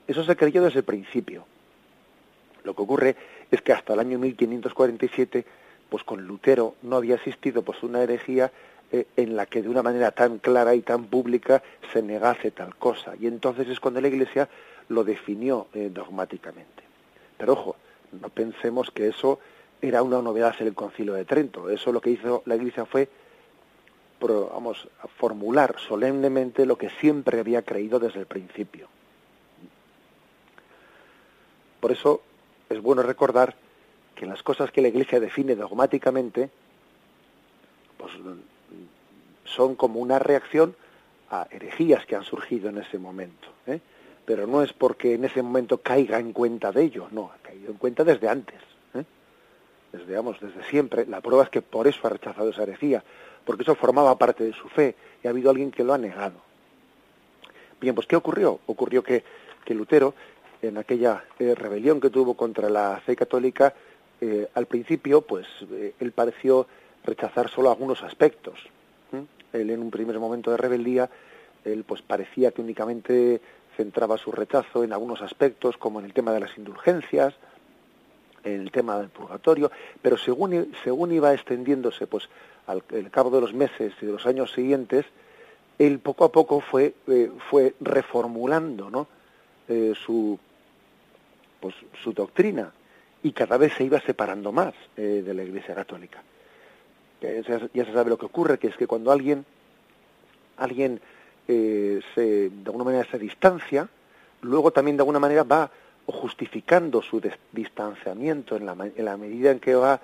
Eso 0.06 0.22
se 0.22 0.36
creyó 0.36 0.62
desde 0.62 0.78
el 0.78 0.84
principio. 0.84 1.44
Lo 2.62 2.72
que 2.72 2.82
ocurre 2.82 3.16
es 3.50 3.60
que 3.60 3.72
hasta 3.72 3.94
el 3.94 3.98
año 3.98 4.20
1547, 4.20 5.44
pues 5.88 6.04
con 6.04 6.24
Lutero 6.24 6.76
no 6.82 6.94
había 6.94 7.16
existido 7.16 7.62
pues 7.62 7.82
una 7.82 8.00
herejía 8.00 8.52
eh, 8.92 9.08
en 9.16 9.34
la 9.34 9.46
que 9.46 9.60
de 9.60 9.68
una 9.68 9.82
manera 9.82 10.12
tan 10.12 10.38
clara 10.38 10.76
y 10.76 10.82
tan 10.82 11.06
pública 11.06 11.64
se 11.92 12.00
negase 12.00 12.52
tal 12.52 12.76
cosa. 12.76 13.14
Y 13.18 13.26
entonces 13.26 13.66
es 13.68 13.80
cuando 13.80 14.00
la 14.00 14.06
Iglesia 14.06 14.48
lo 14.88 15.04
definió 15.04 15.68
eh, 15.74 15.90
dogmáticamente. 15.92 16.82
Pero 17.36 17.52
ojo, 17.52 17.76
no 18.12 18.28
pensemos 18.28 18.90
que 18.90 19.08
eso 19.08 19.38
era 19.80 20.02
una 20.02 20.20
novedad 20.22 20.54
en 20.60 20.68
el 20.68 20.74
Concilio 20.74 21.14
de 21.14 21.24
Trento. 21.24 21.70
Eso 21.70 21.92
lo 21.92 22.00
que 22.00 22.10
hizo 22.10 22.42
la 22.46 22.56
Iglesia 22.56 22.84
fue, 22.84 23.08
vamos, 24.20 24.88
formular 25.16 25.76
solemnemente 25.78 26.66
lo 26.66 26.76
que 26.76 26.90
siempre 26.90 27.40
había 27.40 27.62
creído 27.62 27.98
desde 27.98 28.20
el 28.20 28.26
principio. 28.26 28.88
Por 31.80 31.92
eso 31.92 32.22
es 32.68 32.80
bueno 32.80 33.02
recordar 33.02 33.54
que 34.14 34.26
las 34.26 34.42
cosas 34.42 34.72
que 34.72 34.82
la 34.82 34.88
Iglesia 34.88 35.20
define 35.20 35.54
dogmáticamente, 35.54 36.50
pues 37.96 38.12
son 39.44 39.76
como 39.76 40.00
una 40.00 40.18
reacción 40.18 40.74
a 41.30 41.46
herejías 41.50 42.04
que 42.04 42.16
han 42.16 42.24
surgido 42.24 42.68
en 42.68 42.78
ese 42.78 42.98
momento. 42.98 43.48
¿eh? 43.66 43.80
Pero 44.28 44.46
no 44.46 44.62
es 44.62 44.74
porque 44.74 45.14
en 45.14 45.24
ese 45.24 45.40
momento 45.40 45.78
caiga 45.78 46.18
en 46.18 46.34
cuenta 46.34 46.70
de 46.70 46.82
ello, 46.82 47.08
no, 47.12 47.32
ha 47.34 47.38
caído 47.38 47.70
en 47.70 47.78
cuenta 47.78 48.04
desde 48.04 48.28
antes, 48.28 48.60
¿eh? 48.92 49.02
desde, 49.90 50.14
vamos, 50.14 50.38
desde 50.38 50.62
siempre. 50.64 51.06
La 51.06 51.22
prueba 51.22 51.44
es 51.44 51.48
que 51.48 51.62
por 51.62 51.88
eso 51.88 52.00
ha 52.06 52.10
rechazado 52.10 52.50
esa 52.50 52.64
herejía, 52.64 53.02
porque 53.46 53.62
eso 53.62 53.74
formaba 53.74 54.18
parte 54.18 54.44
de 54.44 54.52
su 54.52 54.68
fe 54.68 54.94
y 55.24 55.26
ha 55.26 55.30
habido 55.30 55.48
alguien 55.48 55.70
que 55.70 55.82
lo 55.82 55.94
ha 55.94 55.98
negado. 55.98 56.34
Bien, 57.80 57.94
pues 57.94 58.06
¿qué 58.06 58.16
ocurrió? 58.16 58.60
Ocurrió 58.66 59.02
que, 59.02 59.24
que 59.64 59.72
Lutero, 59.72 60.12
en 60.60 60.76
aquella 60.76 61.24
eh, 61.38 61.54
rebelión 61.54 61.98
que 61.98 62.10
tuvo 62.10 62.34
contra 62.34 62.68
la 62.68 63.00
fe 63.00 63.16
católica, 63.16 63.72
eh, 64.20 64.46
al 64.52 64.66
principio, 64.66 65.22
pues 65.22 65.46
él 65.98 66.12
pareció 66.12 66.66
rechazar 67.02 67.48
solo 67.48 67.70
algunos 67.70 68.02
aspectos. 68.02 68.60
Él 69.54 69.70
en 69.70 69.80
un 69.80 69.90
primer 69.90 70.18
momento 70.18 70.50
de 70.50 70.58
rebeldía, 70.58 71.08
él 71.64 71.84
pues 71.84 72.02
parecía 72.02 72.50
que 72.50 72.60
únicamente 72.60 73.40
centraba 73.78 74.18
su 74.18 74.32
rechazo 74.32 74.82
en 74.82 74.92
algunos 74.92 75.22
aspectos, 75.22 75.76
como 75.76 76.00
en 76.00 76.06
el 76.06 76.12
tema 76.12 76.32
de 76.32 76.40
las 76.40 76.58
indulgencias, 76.58 77.32
en 78.42 78.62
el 78.62 78.72
tema 78.72 78.98
del 78.98 79.08
purgatorio, 79.08 79.70
pero 80.02 80.18
según, 80.18 80.72
según 80.82 81.12
iba 81.12 81.32
extendiéndose, 81.32 82.08
pues 82.08 82.28
al, 82.66 82.82
cabo 83.12 83.30
de 83.30 83.40
los 83.40 83.54
meses 83.54 83.94
y 84.02 84.06
de 84.06 84.12
los 84.12 84.26
años 84.26 84.50
siguientes, 84.50 85.06
él 85.78 86.00
poco 86.00 86.24
a 86.24 86.32
poco 86.32 86.60
fue, 86.60 86.92
eh, 87.06 87.30
fue 87.48 87.74
reformulando 87.80 88.90
¿no? 88.90 89.06
Eh, 89.68 89.92
su, 89.94 90.36
pues, 91.60 91.76
su 92.02 92.12
doctrina 92.12 92.72
y 93.22 93.30
cada 93.30 93.58
vez 93.58 93.74
se 93.74 93.84
iba 93.84 94.00
separando 94.00 94.50
más 94.50 94.74
eh, 94.96 95.22
de 95.24 95.34
la 95.34 95.44
Iglesia 95.44 95.74
Católica. 95.76 96.20
Ya 97.20 97.84
se 97.84 97.92
sabe 97.92 98.10
lo 98.10 98.18
que 98.18 98.26
ocurre, 98.26 98.58
que 98.58 98.68
es 98.68 98.76
que 98.76 98.86
cuando 98.86 99.10
alguien, 99.10 99.44
alguien 100.56 101.00
eh, 101.48 102.00
se, 102.14 102.50
de 102.50 102.66
alguna 102.66 102.84
manera 102.84 103.10
se 103.10 103.18
distancia, 103.18 103.88
luego 104.42 104.70
también 104.70 104.96
de 104.96 105.00
alguna 105.00 105.18
manera 105.18 105.42
va 105.42 105.70
justificando 106.06 107.02
su 107.02 107.20
distanciamiento 107.52 108.56
en 108.56 108.66
la, 108.66 108.72
en 108.72 109.04
la, 109.04 109.16
medida 109.16 109.50
en 109.50 109.60
que 109.60 109.74
va, 109.74 110.00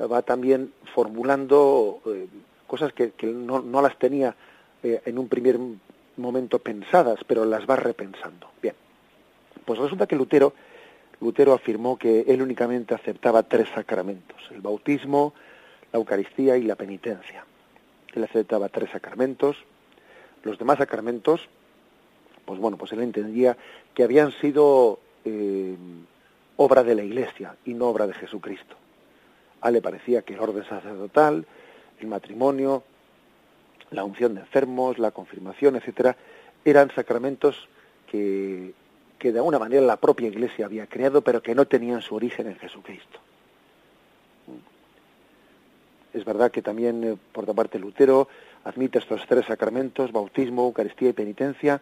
va 0.00 0.22
también 0.22 0.72
formulando 0.94 2.00
eh, 2.06 2.26
cosas 2.66 2.92
que, 2.92 3.12
no, 3.22 3.60
no, 3.60 3.82
las 3.82 3.98
tenía 3.98 4.34
eh, 4.82 5.00
en 5.04 5.18
un 5.18 5.28
primer 5.28 5.58
momento 6.16 6.58
pensadas, 6.58 7.20
pero 7.26 7.44
las 7.44 7.68
va 7.68 7.76
repensando. 7.76 8.50
Bien, 8.60 8.74
pues 9.64 9.78
resulta 9.78 10.06
que 10.06 10.16
Lutero, 10.16 10.52
Lutero 11.20 11.52
afirmó 11.52 11.98
que 11.98 12.20
él 12.28 12.42
únicamente 12.42 12.94
aceptaba 12.94 13.42
tres 13.42 13.68
sacramentos, 13.74 14.36
el 14.50 14.60
bautismo, 14.60 15.34
la 15.92 15.98
Eucaristía 15.98 16.56
y 16.56 16.62
la 16.62 16.76
penitencia. 16.76 17.44
Él 18.14 18.24
aceptaba 18.24 18.68
tres 18.68 18.90
sacramentos, 18.90 19.56
los 20.42 20.58
demás 20.58 20.78
sacramentos, 20.78 21.48
pues 22.44 22.58
bueno, 22.58 22.76
pues 22.76 22.92
él 22.92 23.00
entendía 23.00 23.56
que 23.94 24.04
habían 24.04 24.32
sido 24.32 25.00
eh, 25.24 25.76
obra 26.56 26.82
de 26.82 26.94
la 26.94 27.02
Iglesia 27.02 27.56
y 27.64 27.74
no 27.74 27.88
obra 27.88 28.06
de 28.06 28.14
Jesucristo. 28.14 28.76
A 29.60 29.68
él 29.68 29.74
le 29.74 29.82
parecía 29.82 30.22
que 30.22 30.34
el 30.34 30.40
orden 30.40 30.64
sacerdotal, 30.64 31.46
el 32.00 32.06
matrimonio, 32.06 32.82
la 33.90 34.04
unción 34.04 34.34
de 34.34 34.40
enfermos, 34.40 34.98
la 34.98 35.10
confirmación, 35.10 35.76
etcétera, 35.76 36.16
eran 36.64 36.90
sacramentos 36.94 37.68
que, 38.10 38.72
que 39.18 39.32
de 39.32 39.38
alguna 39.38 39.58
manera 39.58 39.82
la 39.82 39.96
propia 39.96 40.28
Iglesia 40.28 40.66
había 40.66 40.86
creado, 40.86 41.22
pero 41.22 41.42
que 41.42 41.54
no 41.54 41.66
tenían 41.66 42.02
su 42.02 42.14
origen 42.14 42.46
en 42.46 42.56
Jesucristo. 42.56 43.18
Es 46.14 46.24
verdad 46.24 46.50
que 46.50 46.62
también, 46.62 47.04
eh, 47.04 47.16
por 47.32 47.44
otra 47.44 47.54
parte, 47.54 47.78
Lutero 47.78 48.28
admite 48.68 48.98
estos 48.98 49.24
tres 49.26 49.46
sacramentos, 49.46 50.12
bautismo, 50.12 50.66
Eucaristía 50.66 51.08
y 51.08 51.14
penitencia, 51.14 51.80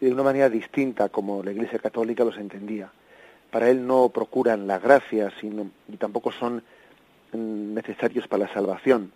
de 0.00 0.12
una 0.12 0.22
manera 0.22 0.48
distinta 0.48 1.08
como 1.08 1.42
la 1.42 1.50
Iglesia 1.50 1.80
Católica 1.80 2.24
los 2.24 2.38
entendía. 2.38 2.90
Para 3.50 3.68
él 3.68 3.84
no 3.84 4.08
procuran 4.10 4.66
la 4.66 4.78
gracia, 4.78 5.32
sino, 5.40 5.70
y 5.88 5.96
tampoco 5.96 6.30
son 6.30 6.62
mm, 7.32 7.74
necesarios 7.74 8.28
para 8.28 8.46
la 8.46 8.54
salvación. 8.54 9.12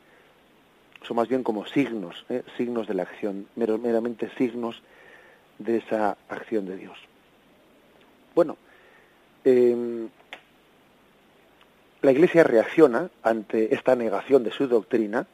Son 1.06 1.16
más 1.16 1.28
bien 1.28 1.44
como 1.44 1.66
signos, 1.66 2.26
¿eh? 2.28 2.42
signos 2.56 2.88
de 2.88 2.94
la 2.94 3.04
acción, 3.04 3.46
meramente 3.54 4.30
signos 4.36 4.82
de 5.58 5.76
esa 5.76 6.16
acción 6.28 6.66
de 6.66 6.76
Dios. 6.76 6.98
Bueno, 8.34 8.56
em, 9.44 10.08
la 12.02 12.10
Iglesia 12.10 12.42
reacciona 12.42 13.08
ante 13.22 13.72
esta 13.72 13.94
negación 13.94 14.42
de 14.42 14.50
su 14.50 14.66
doctrina 14.66 15.26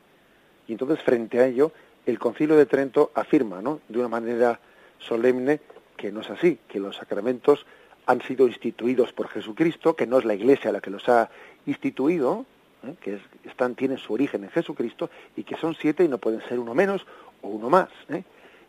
y 0.66 0.72
entonces 0.72 1.02
frente 1.02 1.40
a 1.40 1.46
ello 1.46 1.72
el 2.06 2.18
Concilio 2.18 2.56
de 2.56 2.66
Trento 2.66 3.10
afirma, 3.14 3.62
¿no? 3.62 3.80
De 3.88 3.98
una 3.98 4.08
manera 4.08 4.60
solemne 4.98 5.60
que 5.96 6.12
no 6.12 6.20
es 6.20 6.30
así, 6.30 6.58
que 6.68 6.78
los 6.78 6.96
sacramentos 6.96 7.64
han 8.06 8.20
sido 8.22 8.46
instituidos 8.46 9.12
por 9.12 9.28
Jesucristo, 9.28 9.96
que 9.96 10.06
no 10.06 10.18
es 10.18 10.24
la 10.24 10.34
Iglesia 10.34 10.72
la 10.72 10.80
que 10.80 10.90
los 10.90 11.08
ha 11.08 11.30
instituido, 11.66 12.44
¿eh? 12.82 12.94
que 13.00 13.18
están 13.44 13.74
tienen 13.74 13.98
su 13.98 14.12
origen 14.12 14.44
en 14.44 14.50
Jesucristo 14.50 15.08
y 15.36 15.44
que 15.44 15.56
son 15.56 15.74
siete 15.74 16.04
y 16.04 16.08
no 16.08 16.18
pueden 16.18 16.42
ser 16.42 16.58
uno 16.58 16.74
menos 16.74 17.06
o 17.42 17.48
uno 17.48 17.70
más. 17.70 17.88
¿eh? 18.10 18.24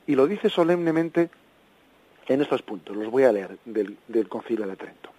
Y 0.07 0.15
lo 0.15 0.27
dice 0.27 0.49
solemnemente 0.49 1.29
en 2.27 2.41
estos 2.41 2.61
puntos. 2.61 2.95
Los 2.95 3.11
voy 3.11 3.23
a 3.23 3.31
leer 3.31 3.57
del, 3.65 3.97
del 4.07 4.29
Concilio 4.29 4.65
de 4.67 4.75
Trento. 4.75 5.14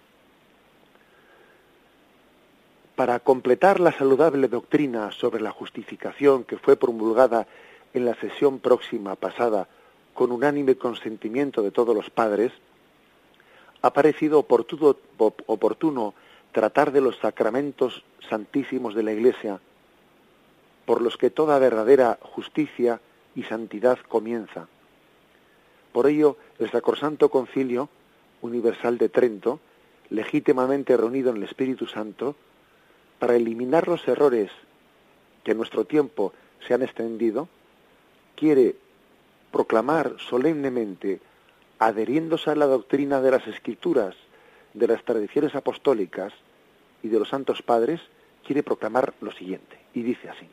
Para 2.97 3.19
completar 3.19 3.79
la 3.79 3.91
saludable 3.91 4.47
doctrina 4.47 5.11
sobre 5.11 5.39
la 5.39 5.51
justificación 5.51 6.43
que 6.43 6.57
fue 6.57 6.77
promulgada 6.77 7.45
en 7.93 8.05
la 8.05 8.15
sesión 8.15 8.57
próxima 8.57 9.15
pasada 9.15 9.67
con 10.15 10.31
unánime 10.31 10.77
consentimiento 10.77 11.61
de 11.61 11.69
todos 11.69 11.95
los 11.95 12.09
padres, 12.09 12.51
ha 13.83 13.93
parecido 13.93 14.39
oportuno, 14.39 14.95
oportuno 15.19 16.15
tratar 16.51 16.91
de 16.91 17.01
los 17.01 17.19
sacramentos 17.19 18.03
santísimos 18.27 18.95
de 18.95 19.03
la 19.03 19.13
Iglesia, 19.13 19.59
por 20.87 21.03
los 21.03 21.17
que 21.17 21.29
toda 21.29 21.59
verdadera 21.59 22.17
justicia 22.19 22.99
y 23.35 23.43
santidad 23.43 23.99
comienza. 24.07 24.67
Por 25.91 26.07
ello, 26.07 26.37
el 26.57 26.71
Sacrosanto 26.71 27.29
Concilio 27.29 27.89
Universal 28.41 28.97
de 28.97 29.09
Trento, 29.09 29.59
legítimamente 30.09 30.97
reunido 30.97 31.29
en 31.29 31.37
el 31.37 31.43
Espíritu 31.43 31.85
Santo, 31.85 32.35
para 33.19 33.35
eliminar 33.35 33.87
los 33.87 34.07
errores 34.07 34.51
que 35.43 35.51
en 35.51 35.57
nuestro 35.57 35.85
tiempo 35.85 36.33
se 36.67 36.73
han 36.73 36.81
extendido, 36.81 37.47
quiere 38.35 38.75
proclamar 39.51 40.15
solemnemente, 40.19 41.19
adheriéndose 41.79 42.49
a 42.51 42.55
la 42.55 42.65
doctrina 42.65 43.21
de 43.21 43.31
las 43.31 43.47
escrituras, 43.47 44.15
de 44.73 44.87
las 44.87 45.03
tradiciones 45.03 45.55
apostólicas 45.55 46.33
y 47.01 47.07
de 47.07 47.19
los 47.19 47.29
santos 47.29 47.61
padres, 47.61 48.01
quiere 48.45 48.63
proclamar 48.63 49.13
lo 49.21 49.31
siguiente, 49.31 49.77
y 49.93 50.03
dice 50.03 50.29
así, 50.29 50.47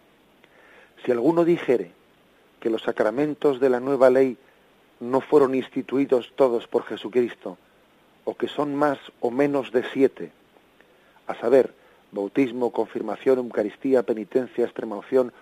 si 1.04 1.12
alguno 1.12 1.44
dijere 1.44 1.92
que 2.61 2.71
los 2.71 2.83
sacramentos 2.83 3.61
de 3.61 3.68
la 3.68 3.80
nueva 3.80 4.11
ley 4.11 4.38
no 5.00 5.21
fueron 5.21 5.54
instituidos 5.54 6.33
todos 6.35 6.66
por 6.66 6.85
Jesucristo, 6.85 7.59
o 8.25 8.37
que 8.37 8.49
son 8.49 8.75
más 8.75 8.99
o 9.21 9.30
menos 9.30 9.71
de 9.71 9.85
siete, 9.92 10.33
a 11.26 11.35
saber, 11.35 11.75
bautismo, 12.14 12.71
confirmación, 12.71 13.38
Eucaristía, 13.38 14.02
penitencia, 14.02 14.64
extremaunción, 14.64 15.33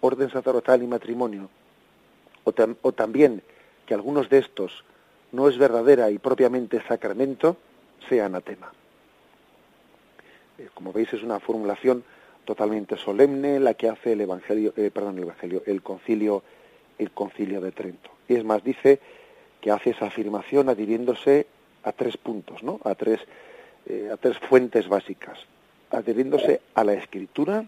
orden 0.00 0.30
sacerdotal 0.30 0.82
y 0.82 0.86
matrimonio, 0.86 1.50
o, 2.44 2.92
también 2.92 3.42
que 3.86 3.94
algunos 3.94 4.30
de 4.30 4.38
estos 4.38 4.84
no 5.32 5.48
es 5.48 5.58
verdadera 5.58 6.10
y 6.10 6.18
propiamente 6.18 6.82
sacramento, 6.86 7.56
sea 8.08 8.26
anatema. 8.26 8.72
Eh, 10.58 10.68
como 10.74 10.92
veis 10.92 11.12
es 11.12 11.22
una 11.22 11.38
formulación 11.38 12.02
totalmente 12.44 12.96
solemne 12.96 13.60
la 13.60 13.74
que 13.74 13.88
hace 13.88 14.12
el 14.12 14.22
evangelio, 14.22 14.72
eh, 14.76 14.90
perdón, 14.92 15.18
el 15.18 15.24
evangelio, 15.24 15.62
el 15.66 15.82
concilio, 15.82 16.42
el 16.98 17.10
concilio 17.10 17.60
de 17.60 17.72
Trento. 17.72 18.10
Y 18.28 18.36
es 18.36 18.44
más 18.44 18.64
dice 18.64 19.00
que 19.60 19.70
hace 19.70 19.90
esa 19.90 20.06
afirmación 20.06 20.68
adhiriéndose 20.68 21.46
a 21.82 21.92
tres 21.92 22.16
puntos, 22.16 22.62
¿no? 22.62 22.80
A 22.84 22.94
tres 22.94 23.20
eh, 23.86 24.10
a 24.12 24.16
tres 24.16 24.38
fuentes 24.38 24.88
básicas 24.88 25.38
adheriéndose 25.90 26.60
a 26.74 26.84
la 26.84 26.94
escritura, 26.94 27.66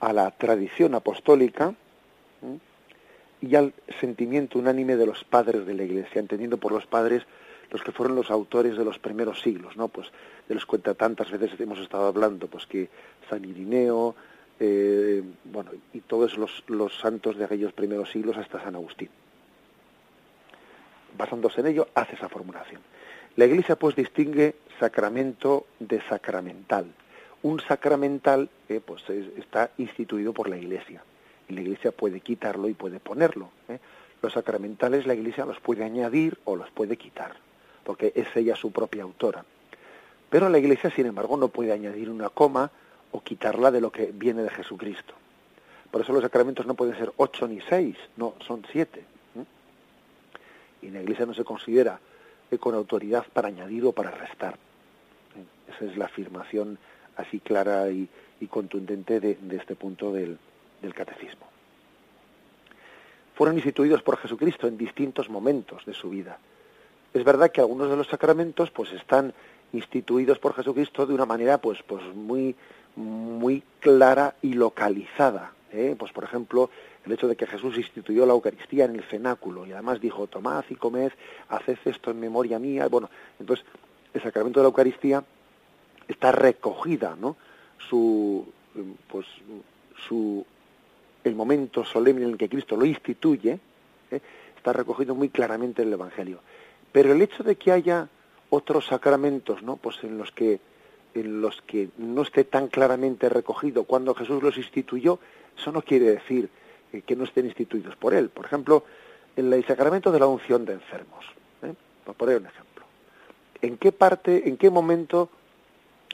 a 0.00 0.12
la 0.12 0.30
tradición 0.32 0.94
apostólica 0.94 1.74
y 3.40 3.54
al 3.54 3.72
sentimiento 4.00 4.58
unánime 4.58 4.96
de 4.96 5.06
los 5.06 5.24
padres 5.24 5.66
de 5.66 5.74
la 5.74 5.84
Iglesia, 5.84 6.20
entendiendo 6.20 6.58
por 6.58 6.72
los 6.72 6.86
padres 6.86 7.22
los 7.70 7.82
que 7.82 7.92
fueron 7.92 8.16
los 8.16 8.30
autores 8.30 8.76
de 8.76 8.84
los 8.84 8.98
primeros 8.98 9.40
siglos, 9.40 9.76
¿no? 9.76 9.88
Pues 9.88 10.08
de 10.48 10.54
los 10.54 10.66
cuenta 10.66 10.94
tantas 10.94 11.30
veces 11.30 11.58
hemos 11.58 11.78
estado 11.78 12.06
hablando, 12.06 12.46
pues 12.46 12.66
que 12.66 12.90
San 13.30 13.44
Irineo, 13.44 14.14
eh, 14.60 15.22
bueno, 15.44 15.70
y 15.94 16.00
todos 16.00 16.36
los, 16.36 16.62
los 16.66 16.98
santos 16.98 17.38
de 17.38 17.44
aquellos 17.44 17.72
primeros 17.72 18.10
siglos 18.10 18.36
hasta 18.36 18.62
San 18.62 18.74
Agustín. 18.74 19.08
Basándose 21.16 21.60
en 21.60 21.68
ello, 21.68 21.88
hace 21.94 22.14
esa 22.14 22.28
formulación. 22.28 22.82
La 23.36 23.46
Iglesia 23.46 23.76
pues 23.76 23.96
distingue 23.96 24.56
sacramento 24.78 25.66
de 25.78 26.02
sacramental 26.02 26.86
un 27.42 27.60
sacramental 27.60 28.48
eh, 28.68 28.80
pues 28.84 29.08
está 29.10 29.70
instituido 29.78 30.32
por 30.32 30.48
la 30.48 30.56
Iglesia 30.56 31.02
y 31.48 31.54
la 31.54 31.60
Iglesia 31.60 31.92
puede 31.92 32.20
quitarlo 32.20 32.68
y 32.68 32.74
puede 32.74 33.00
ponerlo. 33.00 33.50
¿eh? 33.68 33.78
Los 34.22 34.34
sacramentales 34.34 35.06
la 35.06 35.14
Iglesia 35.14 35.44
los 35.44 35.60
puede 35.60 35.84
añadir 35.84 36.38
o 36.44 36.56
los 36.56 36.70
puede 36.70 36.96
quitar, 36.96 37.34
porque 37.84 38.12
es 38.14 38.28
ella 38.36 38.54
su 38.54 38.70
propia 38.70 39.02
autora. 39.02 39.44
Pero 40.30 40.48
la 40.48 40.58
Iglesia, 40.58 40.90
sin 40.90 41.06
embargo, 41.06 41.36
no 41.36 41.48
puede 41.48 41.72
añadir 41.72 42.08
una 42.08 42.30
coma 42.30 42.70
o 43.10 43.20
quitarla 43.22 43.70
de 43.70 43.80
lo 43.80 43.90
que 43.90 44.12
viene 44.12 44.42
de 44.42 44.50
Jesucristo. 44.50 45.14
Por 45.90 46.00
eso 46.00 46.12
los 46.12 46.22
sacramentos 46.22 46.66
no 46.66 46.74
pueden 46.74 46.96
ser 46.96 47.12
ocho 47.16 47.46
ni 47.46 47.60
seis, 47.60 47.96
no, 48.16 48.34
son 48.46 48.64
siete. 48.70 49.00
¿eh? 49.00 49.44
Y 50.86 50.90
la 50.90 51.02
Iglesia 51.02 51.26
no 51.26 51.34
se 51.34 51.44
considera 51.44 51.98
con 52.60 52.74
autoridad 52.74 53.24
para 53.32 53.48
añadir 53.48 53.84
o 53.84 53.92
para 53.92 54.10
restar. 54.10 54.56
Esa 55.68 55.84
es 55.86 55.96
la 55.96 56.06
afirmación 56.06 56.78
así 57.16 57.40
clara 57.40 57.90
y, 57.90 58.08
contundente 58.50 59.20
de, 59.20 59.38
este 59.52 59.76
punto 59.76 60.12
del, 60.12 60.38
catecismo. 60.94 61.46
Fueron 63.34 63.56
instituidos 63.56 64.02
por 64.02 64.18
Jesucristo 64.18 64.66
en 64.66 64.76
distintos 64.76 65.30
momentos 65.30 65.86
de 65.86 65.94
su 65.94 66.10
vida. 66.10 66.38
Es 67.14 67.24
verdad 67.24 67.52
que 67.52 67.60
algunos 67.60 67.88
de 67.88 67.96
los 67.96 68.08
sacramentos 68.08 68.70
pues 68.70 68.92
están 68.92 69.32
instituidos 69.72 70.38
por 70.38 70.54
Jesucristo 70.54 71.06
de 71.06 71.14
una 71.14 71.24
manera 71.24 71.58
pues 71.58 71.82
pues 71.86 72.02
muy 72.14 72.56
muy 72.96 73.62
clara 73.80 74.34
y 74.42 74.54
localizada. 74.54 75.52
¿eh? 75.72 75.94
Pues 75.98 76.12
por 76.12 76.24
ejemplo 76.24 76.68
el 77.06 77.12
hecho 77.12 77.28
de 77.28 77.36
que 77.36 77.46
Jesús 77.46 77.76
instituyó 77.76 78.26
la 78.26 78.32
Eucaristía 78.32 78.84
en 78.84 78.96
el 78.96 79.02
cenáculo 79.04 79.66
y 79.66 79.72
además 79.72 80.00
dijo 80.00 80.26
tomad 80.26 80.64
y 80.68 80.74
comed, 80.74 81.12
haced 81.48 81.78
esto 81.84 82.10
en 82.10 82.20
memoria 82.20 82.58
mía. 82.58 82.88
Bueno, 82.88 83.08
entonces 83.38 83.64
el 84.14 84.22
sacramento 84.22 84.60
de 84.60 84.64
la 84.64 84.68
Eucaristía 84.68 85.24
está 86.08 86.32
recogida, 86.32 87.16
¿no? 87.18 87.36
Su, 87.88 88.46
pues, 89.08 89.26
su, 90.06 90.44
el 91.24 91.34
momento 91.34 91.84
solemne 91.84 92.24
en 92.24 92.30
el 92.30 92.38
que 92.38 92.48
Cristo 92.48 92.76
lo 92.76 92.84
instituye, 92.84 93.58
¿eh? 94.10 94.20
está 94.56 94.72
recogido 94.72 95.14
muy 95.14 95.28
claramente 95.28 95.82
en 95.82 95.88
el 95.88 95.94
Evangelio. 95.94 96.40
Pero 96.92 97.12
el 97.12 97.22
hecho 97.22 97.42
de 97.42 97.56
que 97.56 97.72
haya 97.72 98.08
otros 98.50 98.86
sacramentos, 98.86 99.62
¿no? 99.62 99.76
Pues 99.76 100.02
en 100.02 100.18
los 100.18 100.30
que 100.32 100.60
en 101.14 101.42
los 101.42 101.60
que 101.62 101.90
no 101.98 102.22
esté 102.22 102.44
tan 102.44 102.68
claramente 102.68 103.28
recogido 103.28 103.84
cuando 103.84 104.14
Jesús 104.14 104.42
los 104.42 104.56
instituyó, 104.56 105.18
eso 105.58 105.70
no 105.70 105.82
quiere 105.82 106.06
decir 106.06 106.48
que 107.06 107.16
no 107.16 107.24
estén 107.24 107.46
instituidos 107.46 107.96
por 107.96 108.14
él. 108.14 108.30
Por 108.30 108.46
ejemplo, 108.46 108.84
en 109.36 109.52
el 109.52 109.64
sacramento 109.66 110.10
de 110.10 110.18
la 110.18 110.26
unción 110.26 110.64
de 110.64 110.74
enfermos, 110.74 111.24
¿eh? 111.62 111.74
por 112.04 112.14
poner 112.14 112.36
un 112.36 112.46
ejemplo. 112.46 112.84
¿En 113.60 113.76
qué 113.78 113.92
parte, 113.92 114.48
en 114.48 114.56
qué 114.56 114.70
momento 114.70 115.30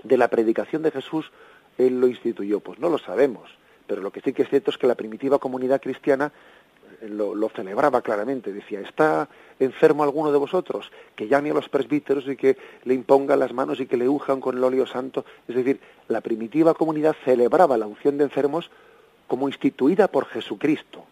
de 0.02 0.16
la 0.16 0.28
predicación 0.28 0.82
de 0.82 0.90
Jesús 0.90 1.30
él 1.76 2.00
lo 2.00 2.08
instituyó? 2.08 2.60
Pues 2.60 2.78
no 2.78 2.88
lo 2.88 2.98
sabemos, 2.98 3.50
pero 3.86 4.02
lo 4.02 4.10
que 4.10 4.20
sí 4.20 4.32
que 4.32 4.42
es 4.42 4.48
cierto 4.48 4.70
es 4.70 4.78
que 4.78 4.86
la 4.86 4.94
primitiva 4.94 5.38
comunidad 5.38 5.80
cristiana 5.80 6.32
lo, 7.02 7.48
celebraba 7.50 8.02
claramente, 8.02 8.52
decía, 8.52 8.80
¿está 8.80 9.28
enfermo 9.58 10.02
alguno 10.02 10.32
de 10.32 10.38
vosotros? 10.38 10.90
Que 11.14 11.28
llame 11.28 11.50
a 11.50 11.54
los 11.54 11.68
presbíteros 11.68 12.26
y 12.28 12.36
que 12.36 12.56
le 12.84 12.94
imponga 12.94 13.36
las 13.36 13.52
manos 13.52 13.80
y 13.80 13.86
que 13.86 13.96
le 13.96 14.08
unjan 14.08 14.40
con 14.40 14.56
el 14.56 14.64
óleo 14.64 14.86
santo. 14.86 15.24
Es 15.46 15.54
decir, 15.54 15.80
la 16.08 16.20
primitiva 16.20 16.74
comunidad 16.74 17.16
celebraba 17.24 17.78
la 17.78 17.86
unción 17.86 18.18
de 18.18 18.24
enfermos 18.24 18.70
como 19.26 19.48
instituida 19.48 20.08
por 20.08 20.26
Jesucristo. 20.26 21.04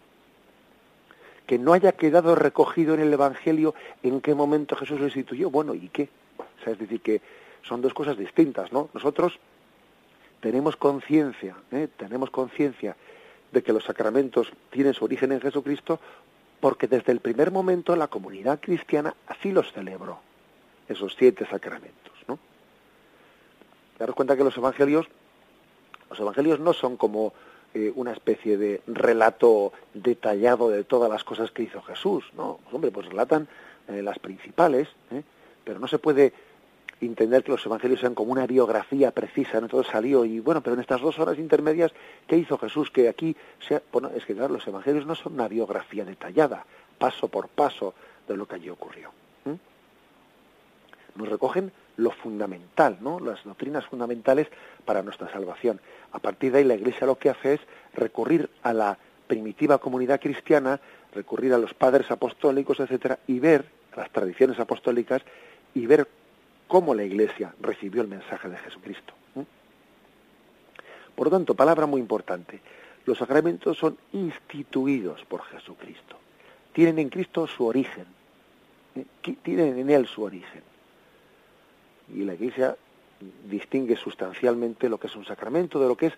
Que 1.45 1.57
no 1.57 1.73
haya 1.73 1.93
quedado 1.93 2.35
recogido 2.35 2.93
en 2.93 2.99
el 2.99 3.13
Evangelio 3.13 3.73
en 4.03 4.19
qué 4.19 4.35
momento 4.35 4.75
Jesús 4.75 4.99
lo 4.99 5.05
instituyó, 5.05 5.49
bueno, 5.49 5.73
¿y 5.73 5.87
qué? 5.87 6.09
O 6.37 6.63
sea, 6.63 6.73
es 6.73 6.79
decir, 6.79 6.99
que 7.01 7.21
son 7.67 7.81
dos 7.81 7.93
cosas 7.93 8.17
distintas, 8.17 8.71
¿no? 8.71 8.89
Nosotros 8.93 9.39
tenemos 10.39 10.75
conciencia, 10.75 11.55
¿eh? 11.71 11.87
tenemos 11.97 12.29
conciencia 12.29 12.95
de 13.51 13.63
que 13.63 13.73
los 13.73 13.83
sacramentos 13.83 14.51
tienen 14.69 14.93
su 14.93 15.05
origen 15.05 15.31
en 15.31 15.41
Jesucristo 15.41 15.99
porque 16.59 16.87
desde 16.87 17.11
el 17.11 17.19
primer 17.19 17.51
momento 17.51 17.95
la 17.95 18.07
comunidad 18.07 18.59
cristiana 18.59 19.15
así 19.27 19.51
los 19.51 19.71
celebró, 19.71 20.19
esos 20.87 21.15
siete 21.17 21.45
sacramentos, 21.49 22.13
¿no? 22.27 22.39
Daros 23.99 24.15
cuenta 24.15 24.35
que 24.35 24.43
los 24.43 24.57
evangelios, 24.57 25.07
los 26.09 26.19
evangelios 26.19 26.59
no 26.59 26.73
son 26.73 26.97
como 26.97 27.33
eh, 27.73 27.91
una 27.95 28.11
especie 28.11 28.57
de 28.57 28.81
relato 28.87 29.73
detallado 29.93 30.69
de 30.69 30.83
todas 30.83 31.09
las 31.09 31.23
cosas 31.23 31.51
que 31.51 31.63
hizo 31.63 31.81
Jesús, 31.81 32.25
¿no? 32.35 32.59
Pues, 32.63 32.73
hombre, 32.73 32.91
pues 32.91 33.07
relatan 33.07 33.47
eh, 33.87 34.01
las 34.01 34.19
principales, 34.19 34.87
¿eh? 35.11 35.23
pero 35.63 35.79
no 35.79 35.87
se 35.87 35.99
puede 35.99 36.33
entender 37.05 37.43
que 37.43 37.51
los 37.51 37.65
evangelios 37.65 37.99
sean 37.99 38.15
como 38.15 38.31
una 38.31 38.47
biografía 38.47 39.11
precisa, 39.11 39.61
no 39.61 39.67
todo 39.67 39.83
salió 39.83 40.25
y 40.25 40.39
bueno, 40.39 40.61
pero 40.61 40.73
en 40.73 40.81
estas 40.81 41.01
dos 41.01 41.19
horas 41.19 41.37
intermedias, 41.37 41.91
¿qué 42.27 42.37
hizo 42.37 42.57
Jesús? 42.57 42.89
Que 42.89 43.07
aquí 43.07 43.35
sea, 43.67 43.81
bueno, 43.91 44.09
es 44.15 44.25
que 44.25 44.33
claro, 44.33 44.53
los 44.53 44.67
evangelios 44.67 45.05
no 45.05 45.15
son 45.15 45.33
una 45.33 45.47
biografía 45.47 46.05
detallada, 46.05 46.65
paso 46.97 47.27
por 47.27 47.49
paso 47.49 47.93
de 48.27 48.35
lo 48.35 48.47
que 48.47 48.55
allí 48.55 48.69
ocurrió. 48.69 49.11
Nos 51.15 51.29
recogen 51.29 51.71
lo 51.97 52.11
fundamental, 52.11 52.97
¿no? 53.01 53.19
Las 53.19 53.43
doctrinas 53.43 53.85
fundamentales 53.85 54.47
para 54.85 55.01
nuestra 55.01 55.31
salvación. 55.31 55.81
A 56.11 56.19
partir 56.19 56.51
de 56.51 56.59
ahí 56.59 56.63
la 56.63 56.75
Iglesia 56.75 57.07
lo 57.07 57.17
que 57.17 57.31
hace 57.31 57.55
es 57.55 57.61
recurrir 57.95 58.51
a 58.61 58.71
la 58.71 58.99
primitiva 59.25 59.79
comunidad 59.79 60.21
cristiana, 60.21 60.79
recurrir 61.13 61.53
a 61.53 61.57
los 61.57 61.73
padres 61.73 62.11
apostólicos, 62.11 62.79
etcétera, 62.79 63.17
y 63.25 63.39
ver 63.39 63.65
las 63.95 64.11
tradiciones 64.11 64.59
apostólicas 64.59 65.23
y 65.73 65.87
ver 65.87 66.07
cómo 66.67 66.93
la 66.93 67.03
Iglesia 67.03 67.53
recibió 67.59 68.01
el 68.01 68.07
mensaje 68.07 68.49
de 68.49 68.57
Jesucristo. 68.57 69.13
Por 71.15 71.27
lo 71.27 71.31
tanto, 71.31 71.55
palabra 71.55 71.87
muy 71.87 71.99
importante. 71.99 72.61
Los 73.05 73.17
sacramentos 73.17 73.77
son 73.77 73.97
instituidos 74.13 75.25
por 75.25 75.41
Jesucristo. 75.43 76.15
Tienen 76.73 76.99
en 76.99 77.09
Cristo 77.09 77.47
su 77.47 77.65
origen. 77.65 78.05
Tienen 79.41 79.79
en 79.79 79.89
Él 79.89 80.05
su 80.05 80.21
origen. 80.21 80.61
Y 82.13 82.23
la 82.23 82.35
Iglesia 82.35 82.77
distingue 83.49 83.95
sustancialmente 83.95 84.89
lo 84.89 84.99
que 84.99 85.07
es 85.07 85.15
un 85.15 85.25
sacramento 85.25 85.79
de 85.79 85.87
lo 85.87 85.97
que 85.97 86.07
es 86.07 86.13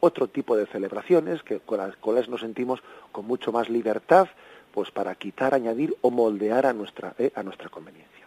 otro 0.00 0.26
tipo 0.26 0.56
de 0.56 0.66
celebraciones 0.66 1.44
que 1.44 1.60
con 1.60 1.78
las 1.78 1.94
cuales 1.96 2.28
nos 2.28 2.40
sentimos 2.40 2.82
con 3.12 3.24
mucho 3.26 3.52
más 3.52 3.68
libertad 3.68 4.26
pues 4.72 4.90
para 4.90 5.14
quitar, 5.14 5.54
añadir 5.54 5.94
o 6.00 6.10
moldear 6.10 6.66
a 6.66 6.72
nuestra, 6.72 7.14
¿eh? 7.18 7.30
a 7.36 7.42
nuestra 7.44 7.68
conveniencia. 7.68 8.21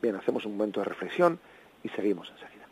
Bien, 0.00 0.16
hacemos 0.16 0.44
un 0.46 0.56
momento 0.56 0.80
de 0.80 0.86
reflexión 0.86 1.38
y 1.82 1.88
seguimos 1.90 2.30
enseguida. 2.30 2.66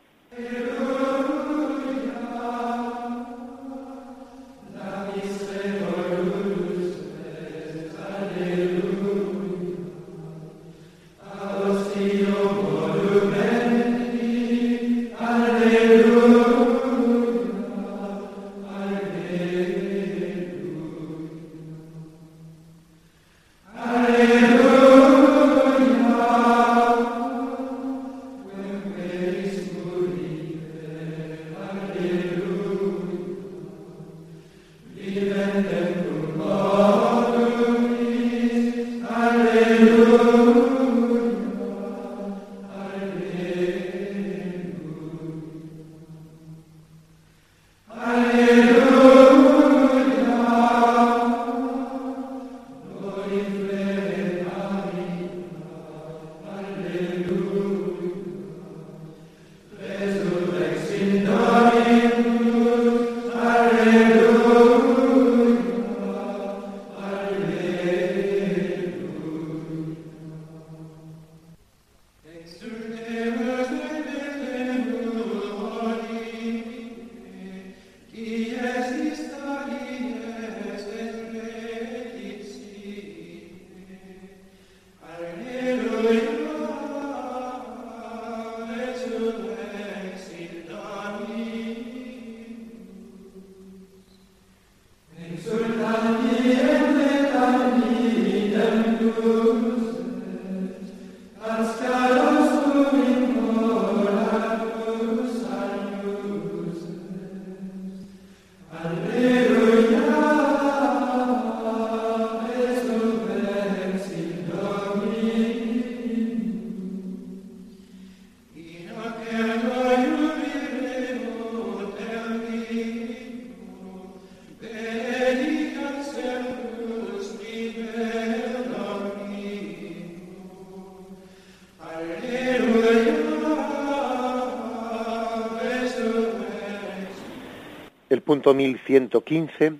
Punto 138.39 138.55
1115 138.55 139.73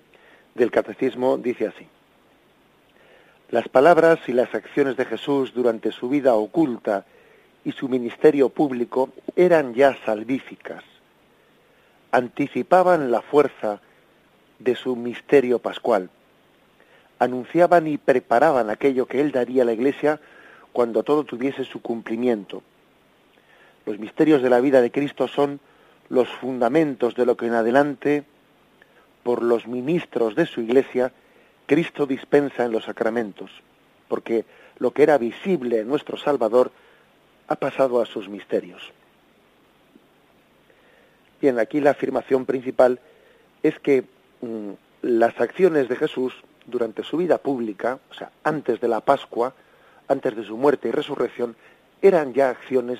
del 0.53 0.69
Catecismo 0.69 1.37
dice 1.37 1.67
así. 1.67 1.87
Las 3.51 3.69
palabras 3.69 4.19
y 4.27 4.33
las 4.33 4.53
acciones 4.53 4.97
de 4.97 5.05
Jesús 5.05 5.53
durante 5.53 5.93
su 5.93 6.09
vida 6.09 6.35
oculta 6.35 7.05
y 7.63 7.71
su 7.71 7.87
ministerio 7.87 8.49
público 8.49 9.11
eran 9.37 9.73
ya 9.75 9.95
salvíficas, 10.03 10.83
anticipaban 12.11 13.11
la 13.11 13.21
fuerza 13.21 13.79
de 14.59 14.75
su 14.75 14.97
misterio 14.97 15.59
pascual, 15.59 16.09
anunciaban 17.17 17.87
y 17.87 17.97
preparaban 17.97 18.69
aquello 18.69 19.05
que 19.05 19.21
él 19.21 19.31
daría 19.31 19.61
a 19.61 19.67
la 19.67 19.73
iglesia 19.73 20.19
cuando 20.73 21.03
todo 21.03 21.23
tuviese 21.23 21.63
su 21.63 21.81
cumplimiento. 21.81 22.61
Los 23.85 23.99
misterios 23.99 24.41
de 24.41 24.49
la 24.49 24.59
vida 24.59 24.81
de 24.81 24.91
Cristo 24.91 25.29
son 25.29 25.61
los 26.09 26.27
fundamentos 26.27 27.15
de 27.15 27.25
lo 27.25 27.37
que 27.37 27.45
en 27.45 27.53
adelante, 27.53 28.25
por 29.23 29.43
los 29.43 29.67
ministros 29.67 30.35
de 30.35 30.45
su 30.45 30.61
iglesia, 30.61 31.11
Cristo 31.65 32.05
dispensa 32.05 32.65
en 32.65 32.71
los 32.71 32.85
sacramentos, 32.85 33.51
porque 34.07 34.45
lo 34.79 34.91
que 34.91 35.03
era 35.03 35.17
visible 35.17 35.79
en 35.79 35.87
nuestro 35.87 36.17
Salvador 36.17 36.71
ha 37.47 37.55
pasado 37.55 38.01
a 38.01 38.05
sus 38.05 38.29
misterios. 38.29 38.81
Bien, 41.41 41.59
aquí 41.59 41.79
la 41.79 41.91
afirmación 41.91 42.45
principal 42.45 42.99
es 43.63 43.79
que 43.79 44.03
mm, 44.41 44.71
las 45.01 45.39
acciones 45.39 45.87
de 45.89 45.95
Jesús 45.95 46.33
durante 46.65 47.03
su 47.03 47.17
vida 47.17 47.37
pública, 47.37 47.99
o 48.09 48.13
sea, 48.13 48.31
antes 48.43 48.79
de 48.81 48.87
la 48.87 49.01
Pascua, 49.01 49.53
antes 50.07 50.35
de 50.35 50.43
su 50.43 50.57
muerte 50.57 50.89
y 50.89 50.91
resurrección, 50.91 51.55
eran 52.01 52.33
ya 52.33 52.49
acciones 52.49 52.99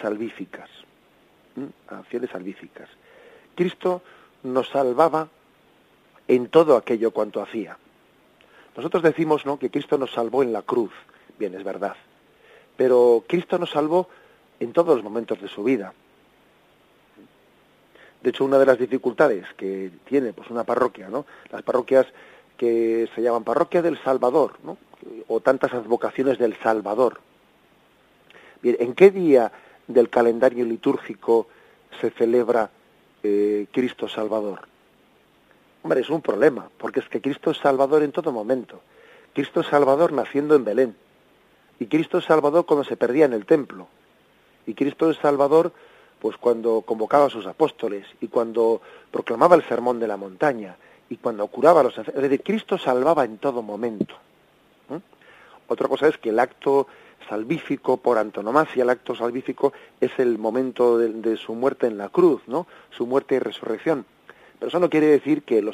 salvíficas. 0.00 0.68
Acciones 1.88 2.30
salvíficas. 2.30 2.88
Cristo 3.54 4.02
nos 4.42 4.68
salvaba 4.68 5.28
en 6.30 6.46
todo 6.46 6.76
aquello 6.76 7.10
cuanto 7.10 7.42
hacía. 7.42 7.76
Nosotros 8.76 9.02
decimos 9.02 9.44
¿no? 9.44 9.58
que 9.58 9.68
Cristo 9.68 9.98
nos 9.98 10.12
salvó 10.12 10.44
en 10.44 10.52
la 10.52 10.62
cruz. 10.62 10.92
Bien, 11.36 11.52
es 11.56 11.64
verdad. 11.64 11.96
Pero 12.76 13.24
Cristo 13.26 13.58
nos 13.58 13.70
salvó 13.70 14.08
en 14.60 14.72
todos 14.72 14.94
los 14.94 15.02
momentos 15.02 15.40
de 15.40 15.48
su 15.48 15.64
vida. 15.64 15.92
De 18.22 18.30
hecho, 18.30 18.44
una 18.44 18.58
de 18.58 18.66
las 18.66 18.78
dificultades 18.78 19.44
que 19.56 19.90
tiene 20.04 20.32
pues 20.32 20.48
una 20.50 20.62
parroquia, 20.62 21.08
¿no? 21.08 21.26
Las 21.50 21.62
parroquias 21.62 22.06
que 22.56 23.08
se 23.12 23.22
llaman 23.22 23.42
parroquia 23.42 23.82
del 23.82 23.98
Salvador, 23.98 24.52
¿no? 24.62 24.78
o 25.26 25.40
tantas 25.40 25.74
advocaciones 25.74 26.38
del 26.38 26.54
Salvador. 26.58 27.20
Bien, 28.62 28.76
¿en 28.78 28.94
qué 28.94 29.10
día 29.10 29.50
del 29.88 30.08
calendario 30.10 30.64
litúrgico 30.64 31.48
se 32.00 32.10
celebra 32.10 32.70
eh, 33.24 33.66
Cristo 33.72 34.08
Salvador? 34.08 34.70
Hombre, 35.82 36.00
es 36.00 36.10
un 36.10 36.20
problema, 36.20 36.68
porque 36.78 37.00
es 37.00 37.08
que 37.08 37.20
Cristo 37.20 37.50
es 37.50 37.58
Salvador 37.58 38.02
en 38.02 38.12
todo 38.12 38.32
momento. 38.32 38.80
Cristo 39.34 39.60
es 39.60 39.66
Salvador 39.66 40.12
naciendo 40.12 40.54
en 40.54 40.64
Belén. 40.64 40.96
Y 41.78 41.86
Cristo 41.86 42.18
es 42.18 42.24
Salvador 42.24 42.66
cuando 42.66 42.84
se 42.84 42.96
perdía 42.96 43.24
en 43.24 43.32
el 43.32 43.46
templo. 43.46 43.88
Y 44.66 44.74
Cristo 44.74 45.10
es 45.10 45.16
Salvador 45.18 45.72
pues 46.20 46.36
cuando 46.36 46.82
convocaba 46.82 47.26
a 47.26 47.30
sus 47.30 47.46
apóstoles 47.46 48.06
y 48.20 48.28
cuando 48.28 48.82
proclamaba 49.10 49.56
el 49.56 49.64
sermón 49.64 49.98
de 49.98 50.06
la 50.06 50.18
montaña 50.18 50.76
y 51.08 51.16
cuando 51.16 51.46
curaba 51.48 51.80
a 51.80 51.84
los. 51.84 51.96
Es 51.98 52.40
Cristo 52.44 52.78
salvaba 52.78 53.24
en 53.24 53.38
todo 53.38 53.62
momento. 53.62 54.14
Otra 55.66 55.86
cosa 55.86 56.08
es 56.08 56.18
que 56.18 56.30
el 56.30 56.40
acto 56.40 56.88
salvífico, 57.28 57.96
por 57.96 58.18
antonomasia, 58.18 58.82
el 58.82 58.90
acto 58.90 59.14
salvífico 59.14 59.72
es 60.00 60.10
el 60.18 60.36
momento 60.36 60.98
de, 60.98 61.36
su 61.36 61.54
muerte 61.54 61.86
en 61.86 61.96
la 61.96 62.08
cruz, 62.08 62.42
¿no? 62.48 62.66
Su 62.90 63.06
muerte 63.06 63.36
y 63.36 63.38
resurrección. 63.38 64.04
Pero 64.60 64.68
eso 64.68 64.78
no 64.78 64.90
quiere 64.90 65.06
decir 65.06 65.42
que 65.42 65.64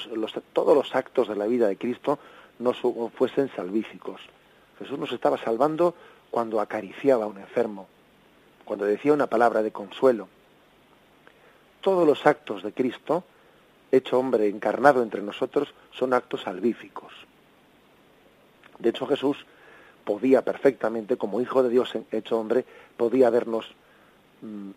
todos 0.53 0.77
los 0.77 0.95
actos 0.95 1.29
de 1.29 1.35
la 1.35 1.47
vida 1.47 1.67
de 1.67 1.77
Cristo 1.77 2.21
no 2.61 2.73
fuesen 2.73 3.51
salvíficos. 3.55 4.21
Jesús 4.79 4.97
nos 4.97 5.11
estaba 5.11 5.39
salvando 5.39 5.95
cuando 6.31 6.61
acariciaba 6.61 7.25
a 7.25 7.27
un 7.27 7.39
enfermo, 7.39 7.89
cuando 8.65 8.85
decía 8.85 9.13
una 9.13 9.27
palabra 9.27 9.63
de 9.65 9.73
consuelo. 9.73 10.29
Todos 11.81 12.07
los 12.07 12.25
actos 12.27 12.63
de 12.63 12.73
Cristo, 12.73 13.25
hecho 13.91 14.21
hombre, 14.21 14.49
encarnado 14.49 15.03
entre 15.03 15.21
nosotros, 15.21 15.75
son 15.91 16.15
actos 16.15 16.43
salvíficos. 16.43 17.13
De 18.79 18.91
hecho, 18.91 19.07
Jesús 19.07 19.47
podía 20.05 20.43
perfectamente, 20.43 21.17
como 21.17 21.41
hijo 21.41 21.65
de 21.65 21.71
Dios 21.71 21.93
hecho 22.13 22.39
hombre, 22.39 22.65
podía 22.97 23.27
habernos 23.27 23.67
mm, 24.43 24.71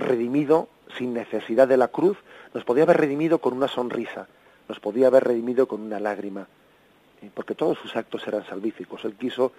redimido 0.00 0.68
sin 0.96 1.14
necesidad 1.14 1.68
de 1.68 1.76
la 1.76 1.88
cruz, 1.88 2.18
nos 2.54 2.64
podía 2.64 2.84
haber 2.84 2.98
redimido 2.98 3.38
con 3.38 3.54
una 3.54 3.68
sonrisa, 3.68 4.26
nos 4.68 4.80
podía 4.80 5.06
haber 5.06 5.24
redimido 5.24 5.66
con 5.66 5.80
una 5.80 6.00
lágrima, 6.00 6.46
eh, 7.22 7.30
porque 7.32 7.54
todos 7.54 7.78
sus 7.78 7.96
actos 7.96 8.26
eran 8.26 8.44
salvíficos. 8.46 9.04
Él 9.04 9.14
quiso 9.14 9.52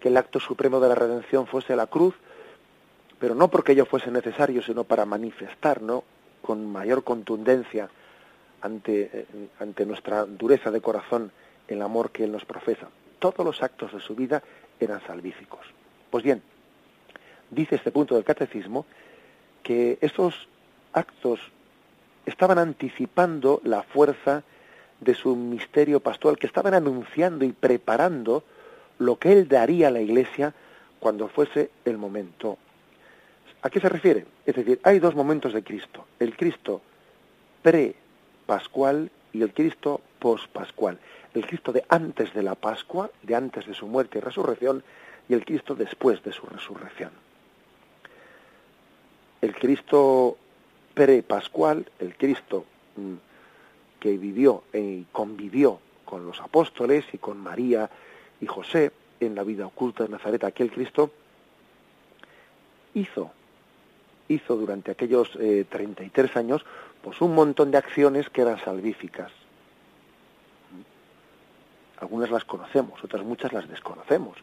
que 0.00 0.08
el 0.08 0.16
acto 0.16 0.40
supremo 0.40 0.80
de 0.80 0.88
la 0.88 0.94
redención 0.94 1.46
fuese 1.46 1.76
la 1.76 1.86
cruz, 1.86 2.14
pero 3.18 3.34
no 3.34 3.48
porque 3.48 3.72
ello 3.72 3.86
fuese 3.86 4.10
necesario, 4.10 4.62
sino 4.62 4.84
para 4.84 5.06
manifestar, 5.06 5.80
¿no? 5.82 6.04
con 6.42 6.70
mayor 6.70 7.02
contundencia 7.02 7.88
ante, 8.60 9.10
eh, 9.12 9.26
ante 9.58 9.86
nuestra 9.86 10.24
dureza 10.26 10.70
de 10.70 10.80
corazón 10.80 11.32
el 11.66 11.82
amor 11.82 12.10
que 12.10 12.24
Él 12.24 12.32
nos 12.32 12.44
profesa 12.44 12.88
todos 13.18 13.44
los 13.44 13.62
actos 13.62 13.92
de 13.92 14.00
su 14.00 14.14
vida 14.14 14.42
eran 14.78 15.00
salvíficos. 15.06 15.66
Pues 16.10 16.24
bien, 16.24 16.42
dice 17.50 17.76
este 17.76 17.90
punto 17.90 18.14
del 18.14 18.24
catecismo 18.24 18.86
que 19.66 19.98
estos 20.00 20.46
actos 20.92 21.40
estaban 22.24 22.58
anticipando 22.58 23.60
la 23.64 23.82
fuerza 23.82 24.44
de 25.00 25.14
su 25.14 25.34
misterio 25.34 25.98
pastoral, 25.98 26.38
que 26.38 26.46
estaban 26.46 26.74
anunciando 26.74 27.44
y 27.44 27.52
preparando 27.52 28.44
lo 28.98 29.18
que 29.18 29.32
él 29.32 29.48
daría 29.48 29.88
a 29.88 29.90
la 29.90 30.00
iglesia 30.00 30.54
cuando 31.00 31.28
fuese 31.28 31.70
el 31.84 31.98
momento. 31.98 32.58
¿A 33.62 33.70
qué 33.70 33.80
se 33.80 33.88
refiere? 33.88 34.24
Es 34.46 34.54
decir, 34.54 34.78
hay 34.84 35.00
dos 35.00 35.16
momentos 35.16 35.52
de 35.52 35.64
Cristo, 35.64 36.06
el 36.20 36.36
Cristo 36.36 36.80
pre-pascual 37.62 39.10
y 39.32 39.42
el 39.42 39.52
Cristo 39.52 40.00
post-pascual 40.20 40.98
el 41.36 41.46
Cristo 41.46 41.72
de 41.72 41.84
antes 41.88 42.32
de 42.32 42.42
la 42.42 42.54
Pascua, 42.54 43.10
de 43.22 43.34
antes 43.34 43.66
de 43.66 43.74
su 43.74 43.86
muerte 43.86 44.18
y 44.18 44.20
resurrección, 44.22 44.82
y 45.28 45.34
el 45.34 45.44
Cristo 45.44 45.74
después 45.74 46.22
de 46.22 46.32
su 46.32 46.46
resurrección. 46.46 47.10
El 49.40 49.54
Cristo 49.54 50.36
pre-pascual, 50.94 51.86
el 51.98 52.16
Cristo 52.16 52.64
mm, 52.96 53.14
que 54.00 54.16
vivió 54.16 54.64
y 54.72 55.04
convivió 55.12 55.80
con 56.04 56.26
los 56.26 56.40
apóstoles 56.40 57.04
y 57.12 57.18
con 57.18 57.38
María 57.38 57.90
y 58.40 58.46
José 58.46 58.92
en 59.20 59.34
la 59.34 59.42
vida 59.42 59.66
oculta 59.66 60.04
de 60.04 60.10
Nazaret, 60.10 60.44
aquel 60.44 60.70
Cristo 60.70 61.10
hizo, 62.94 63.30
hizo 64.28 64.56
durante 64.56 64.90
aquellos 64.90 65.32
33 65.32 66.30
eh, 66.30 66.38
años 66.38 66.64
pues 67.02 67.20
un 67.20 67.34
montón 67.34 67.70
de 67.70 67.78
acciones 67.78 68.30
que 68.30 68.42
eran 68.42 68.58
salvíficas 68.60 69.32
algunas 71.98 72.30
las 72.30 72.44
conocemos, 72.44 73.02
otras 73.02 73.24
muchas 73.24 73.52
las 73.52 73.68
desconocemos. 73.68 74.36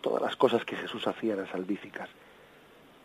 Todas 0.00 0.22
las 0.22 0.36
cosas 0.36 0.64
que 0.64 0.76
Jesús 0.76 1.06
hacía 1.06 1.34
eran 1.34 1.50
salvíficas. 1.50 2.08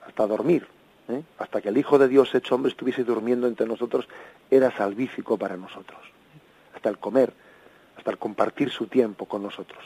Hasta 0.05 0.27
dormir, 0.27 0.67
¿eh? 1.09 1.23
hasta 1.37 1.61
que 1.61 1.69
el 1.69 1.77
Hijo 1.77 1.97
de 1.97 2.07
Dios 2.07 2.33
hecho 2.35 2.55
hombre 2.55 2.71
estuviese 2.71 3.03
durmiendo 3.03 3.47
entre 3.47 3.67
nosotros, 3.67 4.07
era 4.49 4.75
salvífico 4.75 5.37
para 5.37 5.57
nosotros. 5.57 5.99
Hasta 6.75 6.89
el 6.89 6.97
comer, 6.97 7.33
hasta 7.97 8.11
el 8.11 8.17
compartir 8.17 8.69
su 8.69 8.87
tiempo 8.87 9.25
con 9.25 9.43
nosotros. 9.43 9.83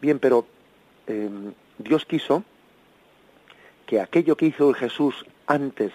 Bien, 0.00 0.18
pero 0.18 0.46
em, 1.06 1.52
Dios 1.78 2.04
quiso 2.04 2.44
que 3.86 4.00
aquello 4.00 4.36
que 4.36 4.46
hizo 4.46 4.72
Jesús 4.74 5.24
antes, 5.46 5.92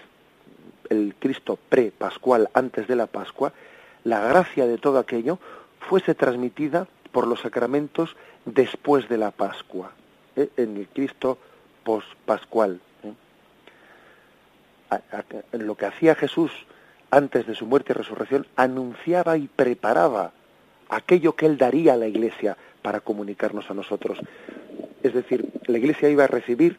el 0.88 1.14
Cristo 1.18 1.58
pre-pascual, 1.68 2.50
antes 2.54 2.86
de 2.86 2.96
la 2.96 3.06
Pascua, 3.06 3.52
la 4.04 4.20
gracia 4.20 4.66
de 4.66 4.78
todo 4.78 4.98
aquello 4.98 5.38
fuese 5.80 6.14
transmitida 6.14 6.86
por 7.12 7.26
los 7.26 7.40
sacramentos 7.40 8.16
después 8.44 9.08
de 9.08 9.18
la 9.18 9.30
Pascua, 9.30 9.92
¿eh? 10.36 10.48
en 10.56 10.76
el 10.76 10.88
Cristo 10.88 11.38
post-pascual. 11.84 12.80
En 15.52 15.66
lo 15.66 15.76
que 15.76 15.86
hacía 15.86 16.14
Jesús 16.14 16.50
antes 17.14 17.46
de 17.46 17.54
su 17.54 17.66
muerte 17.66 17.92
y 17.92 17.94
resurrección, 17.94 18.46
anunciaba 18.56 19.36
y 19.36 19.46
preparaba 19.46 20.32
aquello 20.88 21.36
que 21.36 21.46
él 21.46 21.58
daría 21.58 21.92
a 21.94 21.96
la 21.96 22.08
iglesia 22.08 22.56
para 22.82 23.00
comunicarnos 23.00 23.70
a 23.70 23.74
nosotros. 23.74 24.18
Es 25.02 25.14
decir, 25.14 25.48
la 25.66 25.78
iglesia 25.78 26.08
iba 26.08 26.24
a 26.24 26.28
recibir, 26.28 26.78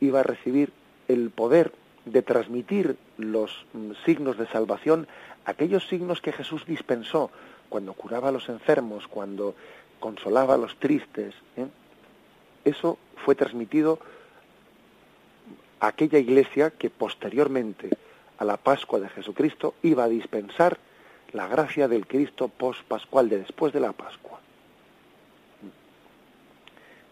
iba 0.00 0.20
a 0.20 0.22
recibir 0.22 0.72
el 1.08 1.30
poder 1.30 1.72
de 2.04 2.20
transmitir 2.22 2.96
los 3.16 3.64
mm, 3.72 3.92
signos 4.04 4.36
de 4.36 4.46
salvación, 4.48 5.08
aquellos 5.46 5.88
signos 5.88 6.20
que 6.20 6.32
Jesús 6.32 6.66
dispensó, 6.66 7.30
cuando 7.70 7.94
curaba 7.94 8.28
a 8.28 8.32
los 8.32 8.48
enfermos, 8.48 9.08
cuando 9.08 9.54
consolaba 9.98 10.54
a 10.54 10.58
los 10.58 10.76
tristes, 10.76 11.34
¿eh? 11.56 11.66
eso 12.64 12.98
fue 13.24 13.34
transmitido 13.34 13.94
a 13.94 14.17
aquella 15.80 16.18
iglesia 16.18 16.70
que 16.70 16.90
posteriormente 16.90 17.90
a 18.38 18.44
la 18.44 18.56
Pascua 18.56 19.00
de 19.00 19.08
Jesucristo 19.08 19.74
iba 19.82 20.04
a 20.04 20.08
dispensar 20.08 20.78
la 21.32 21.46
gracia 21.46 21.88
del 21.88 22.06
Cristo 22.06 22.48
post-pascual, 22.48 23.28
de 23.28 23.38
después 23.38 23.72
de 23.72 23.80
la 23.80 23.92
Pascua. 23.92 24.40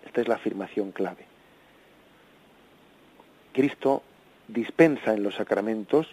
Esta 0.05 0.21
es 0.21 0.29
la 0.29 0.37
afirmación 0.37 0.93
clave. 0.93 1.27
Cristo 3.53 4.03
dispensa 4.49 5.15
en 5.15 5.23
los 5.23 5.35
sacramentos 5.35 6.07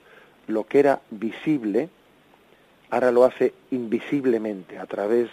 lo 0.47 0.65
que 0.65 0.79
era 0.79 1.01
visible 1.11 1.89
ahora 2.93 3.11
lo 3.11 3.23
hace 3.23 3.53
invisiblemente 3.71 4.77
a 4.77 4.85
través 4.85 5.27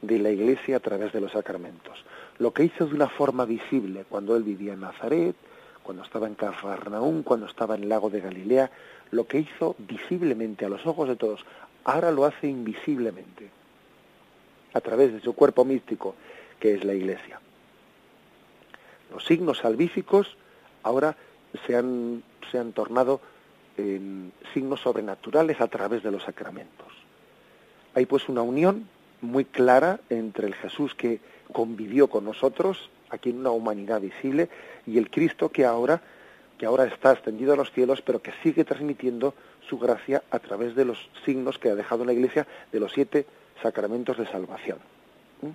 de 0.00 0.18
la 0.20 0.30
Iglesia 0.30 0.76
a 0.76 0.80
través 0.80 1.12
de 1.12 1.20
los 1.20 1.32
sacramentos. 1.32 2.04
Lo 2.38 2.52
que 2.52 2.62
hizo 2.62 2.86
de 2.86 2.94
una 2.94 3.08
forma 3.08 3.44
visible 3.44 4.04
cuando 4.08 4.36
él 4.36 4.44
vivía 4.44 4.74
en 4.74 4.80
Nazaret, 4.80 5.34
cuando 5.82 6.02
estaba 6.02 6.26
en 6.26 6.34
Cafarnaún, 6.34 7.22
cuando 7.22 7.46
estaba 7.46 7.74
en 7.74 7.84
el 7.84 7.88
lago 7.88 8.10
de 8.10 8.20
Galilea, 8.20 8.70
lo 9.10 9.26
que 9.26 9.38
hizo 9.38 9.74
visiblemente 9.78 10.64
a 10.64 10.68
los 10.68 10.86
ojos 10.86 11.08
de 11.08 11.16
todos, 11.16 11.44
ahora 11.84 12.10
lo 12.10 12.24
hace 12.24 12.48
invisiblemente, 12.48 13.50
a 14.72 14.80
través 14.80 15.12
de 15.12 15.20
su 15.20 15.32
cuerpo 15.34 15.64
místico, 15.64 16.14
que 16.58 16.74
es 16.74 16.84
la 16.84 16.94
Iglesia. 16.94 17.40
Los 19.12 19.24
signos 19.24 19.58
salvíficos 19.58 20.36
ahora 20.82 21.16
se 21.66 21.76
han, 21.76 22.22
se 22.50 22.58
han 22.58 22.72
tornado 22.72 23.20
en 23.76 24.32
signos 24.54 24.80
sobrenaturales 24.80 25.60
a 25.60 25.68
través 25.68 26.02
de 26.02 26.10
los 26.10 26.22
sacramentos. 26.22 26.88
Hay 27.94 28.06
pues 28.06 28.28
una 28.28 28.42
unión 28.42 28.88
muy 29.20 29.44
clara 29.44 30.00
entre 30.08 30.46
el 30.46 30.54
Jesús 30.54 30.94
que 30.94 31.20
convivió 31.52 32.08
con 32.08 32.24
nosotros, 32.24 32.90
aquí 33.10 33.30
en 33.30 33.40
una 33.40 33.50
humanidad 33.50 34.00
visible, 34.00 34.48
y 34.86 34.98
el 34.98 35.10
Cristo 35.10 35.48
que 35.50 35.64
ahora, 35.64 36.00
que 36.58 36.66
ahora 36.66 36.84
está 36.84 37.12
extendido 37.12 37.52
a 37.52 37.56
los 37.56 37.72
cielos, 37.72 38.02
pero 38.02 38.22
que 38.22 38.32
sigue 38.42 38.64
transmitiendo 38.64 39.34
su 39.68 39.78
gracia 39.78 40.22
a 40.30 40.38
través 40.38 40.74
de 40.74 40.84
los 40.84 41.10
signos 41.24 41.58
que 41.58 41.70
ha 41.70 41.74
dejado 41.74 42.02
en 42.02 42.08
la 42.08 42.12
Iglesia 42.12 42.46
de 42.72 42.80
los 42.80 42.92
siete 42.92 43.26
sacramentos 43.62 44.16
de 44.18 44.26
salvación. 44.26 44.78
¿Mm? 45.42 45.50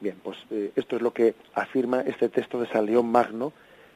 Bien, 0.00 0.16
pues 0.22 0.38
eh, 0.50 0.72
esto 0.74 0.96
es 0.96 1.02
lo 1.02 1.12
que 1.12 1.34
afirma 1.54 2.00
este 2.00 2.28
texto 2.28 2.60
de 2.60 2.66
San 2.66 2.86
León 2.86 3.10
Magno 3.10 3.52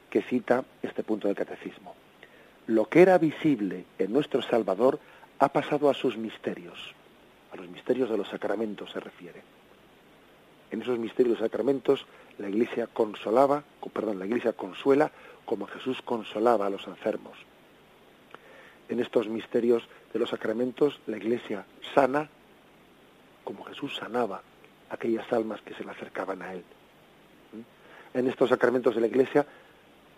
que 0.09 0.21
cita 0.21 0.63
este 0.81 1.03
punto 1.03 1.27
del 1.27 1.35
catecismo. 1.35 1.95
Lo 2.67 2.85
que 2.85 3.01
era 3.01 3.17
visible 3.17 3.85
en 3.97 4.13
nuestro 4.13 4.41
Salvador 4.41 4.99
ha 5.39 5.49
pasado 5.49 5.89
a 5.89 5.93
sus 5.93 6.17
misterios. 6.17 6.93
A 7.51 7.55
los 7.55 7.69
misterios 7.69 8.09
de 8.09 8.17
los 8.17 8.27
sacramentos 8.29 8.91
se 8.91 8.99
refiere. 8.99 9.41
En 10.71 10.81
esos 10.81 10.99
misterios 10.99 11.39
sacramentos 11.39 12.05
la 12.37 12.49
Iglesia 12.49 12.87
consolaba, 12.87 13.63
perdón, 13.93 14.19
la 14.19 14.25
Iglesia 14.25 14.53
consuela 14.53 15.11
como 15.45 15.65
Jesús 15.67 16.01
consolaba 16.01 16.67
a 16.67 16.69
los 16.69 16.85
enfermos. 16.87 17.37
En 18.89 18.99
estos 18.99 19.27
misterios 19.27 19.87
de 20.13 20.19
los 20.19 20.29
sacramentos 20.29 20.99
la 21.07 21.17
Iglesia 21.17 21.65
sana 21.93 22.29
como 23.43 23.63
Jesús 23.63 23.95
sanaba 23.95 24.41
aquellas 24.89 25.31
almas 25.31 25.61
que 25.61 25.73
se 25.73 25.83
le 25.83 25.91
acercaban 25.91 26.41
a 26.41 26.53
él. 26.53 26.63
En 28.13 28.27
estos 28.27 28.49
sacramentos 28.49 28.95
de 28.95 29.01
la 29.01 29.07
Iglesia, 29.07 29.45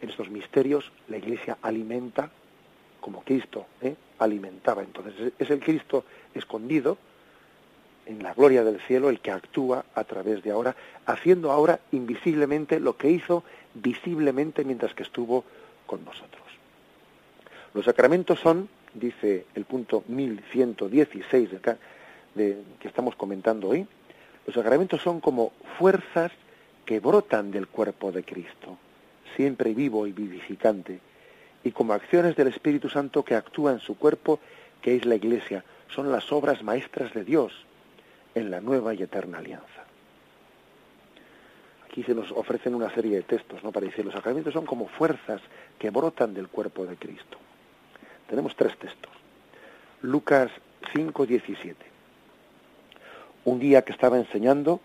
en 0.02 0.10
estos 0.10 0.30
misterios, 0.30 0.92
la 1.08 1.18
Iglesia 1.18 1.58
alimenta 1.62 2.32
como 3.00 3.24
Cristo 3.24 3.68
¿eh? 3.82 3.96
alimentaba. 4.20 4.82
Entonces 4.82 5.34
es 5.38 5.50
el 5.50 5.60
Cristo 5.60 6.06
escondido 6.34 6.98
en 8.10 8.24
la 8.24 8.34
gloria 8.34 8.64
del 8.64 8.82
cielo 8.82 9.10
el 9.10 9.20
que 9.20 9.32
actúa 9.32 9.86
a 9.94 10.04
través 10.04 10.42
de 10.42 10.50
ahora, 10.50 10.76
haciendo 11.06 11.52
ahora 11.52 11.80
invisiblemente 11.92 12.80
lo 12.80 12.98
que 12.98 13.12
hizo 13.12 13.44
visiblemente 13.76 14.66
mientras 14.66 14.96
que 14.96 15.04
estuvo 15.04 15.44
con 15.86 16.04
nosotros. 16.04 16.42
Los 17.76 17.86
sacramentos 17.86 18.40
son, 18.40 18.68
dice 18.96 19.46
el 19.54 19.66
punto 19.66 20.04
1116 20.08 21.52
de, 21.52 21.78
de, 22.34 22.58
que 22.80 22.88
estamos 22.88 23.16
comentando 23.16 23.70
hoy, 23.70 23.86
los 24.48 24.56
sacramentos 24.56 25.04
son 25.04 25.20
como 25.20 25.54
fuerzas 25.78 26.32
que 26.86 27.00
brotan 27.00 27.52
del 27.52 27.68
cuerpo 27.68 28.12
de 28.12 28.24
Cristo, 28.24 28.80
siempre 29.36 29.76
vivo 29.76 30.08
y 30.08 30.14
vivificante, 30.14 31.00
y 31.64 31.72
como 31.72 31.94
acciones 31.94 32.36
del 32.36 32.48
Espíritu 32.48 32.90
Santo 32.90 33.24
que 33.24 33.36
actúa 33.36 33.72
en 33.72 33.80
su 33.80 33.96
cuerpo, 34.00 34.40
que 34.82 34.96
es 34.96 35.06
la 35.06 35.14
Iglesia, 35.14 35.64
son 35.94 36.12
las 36.12 36.32
obras 36.32 36.64
maestras 36.64 37.14
de 37.14 37.24
Dios 37.24 37.69
en 38.36 38.52
la 38.52 38.62
nueva 38.62 38.94
y 38.94 39.04
eterna 39.04 39.40
alianza. 39.40 39.84
Aquí 41.86 42.04
se 42.04 42.14
nos 42.14 42.32
ofrecen 42.32 42.76
una 42.76 42.94
serie 42.94 43.16
de 43.16 43.24
textos, 43.24 43.64
¿no? 43.64 43.72
Para 43.72 43.88
decir, 43.88 44.06
los 44.06 44.14
sacramentos 44.14 44.54
son 44.54 44.66
como 44.66 44.88
fuerzas 44.88 45.42
que 45.80 45.90
brotan 45.90 46.34
del 46.34 46.48
cuerpo 46.48 46.86
de 46.86 46.96
Cristo. 46.96 47.38
Tenemos 48.28 48.56
tres 48.56 48.78
textos. 48.78 49.12
Lucas 50.02 50.52
5, 50.94 51.26
17. 51.26 51.86
Un 53.46 53.60
día 53.60 53.84
que 53.84 53.92
estaba 53.92 54.18
enseñando, 54.18 54.82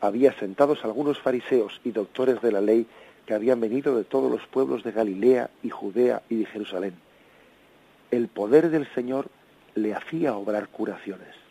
había 0.00 0.32
sentados 0.38 0.84
algunos 0.84 1.18
fariseos 1.20 1.80
y 1.84 1.92
doctores 1.92 2.42
de 2.42 2.52
la 2.52 2.60
ley 2.60 2.86
que 3.24 3.34
habían 3.34 3.60
venido 3.60 3.96
de 3.96 4.04
todos 4.04 4.30
los 4.30 4.46
pueblos 4.46 4.82
de 4.82 4.92
Galilea 4.92 5.50
y 5.62 5.70
Judea 5.70 6.22
y 6.28 6.36
de 6.36 6.46
Jerusalén. 6.46 6.94
El 8.10 8.28
poder 8.28 8.70
del 8.70 8.88
Señor 8.94 9.28
le 9.74 9.94
hacía 9.94 10.34
obrar 10.34 10.68
curaciones. 10.68 11.47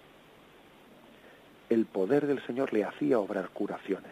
El 1.69 1.85
poder 1.85 2.27
del 2.27 2.41
Señor 2.45 2.73
le 2.73 2.83
hacía 2.83 3.19
obrar 3.19 3.49
curaciones. 3.49 4.11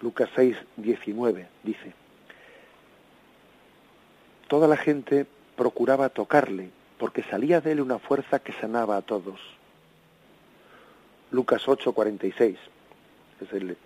Lucas 0.00 0.30
6, 0.34 0.56
19 0.76 1.48
dice, 1.62 1.92
Toda 4.48 4.68
la 4.68 4.76
gente 4.76 5.26
procuraba 5.56 6.08
tocarle, 6.08 6.70
porque 6.98 7.22
salía 7.22 7.60
de 7.60 7.72
él 7.72 7.80
una 7.80 7.98
fuerza 7.98 8.38
que 8.38 8.52
sanaba 8.52 8.96
a 8.96 9.02
todos. 9.02 9.40
Lucas 11.30 11.66
8, 11.66 11.92
46 11.92 12.56
es 13.40 13.52
el, 13.52 13.76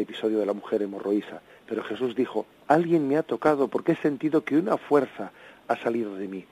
episodio 0.00 0.38
de 0.38 0.46
la 0.46 0.52
mujer 0.52 0.82
hemorroísa. 0.82 1.42
Pero 1.66 1.84
Jesús 1.84 2.14
dijo, 2.14 2.46
alguien 2.66 3.08
me 3.08 3.16
ha 3.16 3.22
tocado 3.22 3.68
porque 3.68 3.92
he 3.92 3.96
sentido 3.96 4.44
que 4.44 4.56
una 4.56 4.76
fuerza 4.76 5.32
ha 5.66 5.76
salido 5.76 6.14
de 6.14 6.28
mí. 6.28 6.44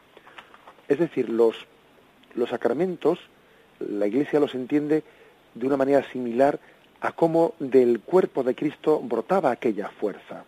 Es 0.89 0.99
decir, 0.99 1.29
los, 1.29 1.57
los 2.35 2.51
sacramentos, 2.51 3.19
la 3.81 4.07
Iglesia 4.07 4.41
los 4.41 4.55
entiende 4.55 5.03
de 5.55 5.67
una 5.67 5.77
manera 5.77 6.03
similar 6.11 6.59
a 7.01 7.13
cómo 7.13 7.55
del 7.59 8.01
cuerpo 8.01 8.43
de 8.43 8.55
Cristo 8.55 9.01
brotaba 9.01 9.51
aquella 9.51 9.89
fuerza. 9.89 10.45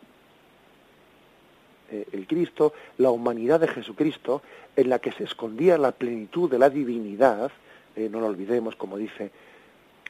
Eh, 1.91 2.07
el 2.13 2.27
Cristo, 2.27 2.75
la 2.99 3.11
humanidad 3.11 3.61
de 3.61 3.69
Jesucristo, 3.69 4.43
en 4.77 4.91
la 4.91 4.99
que 4.99 5.13
se 5.13 5.25
escondía 5.25 5.79
la 5.79 5.93
plenitud 5.93 6.51
de 6.51 6.59
la 6.59 6.71
divinidad, 6.71 7.51
eh, 7.97 8.09
no 8.11 8.21
lo 8.21 8.27
olvidemos, 8.27 8.77
como 8.77 8.97
dice 8.97 9.31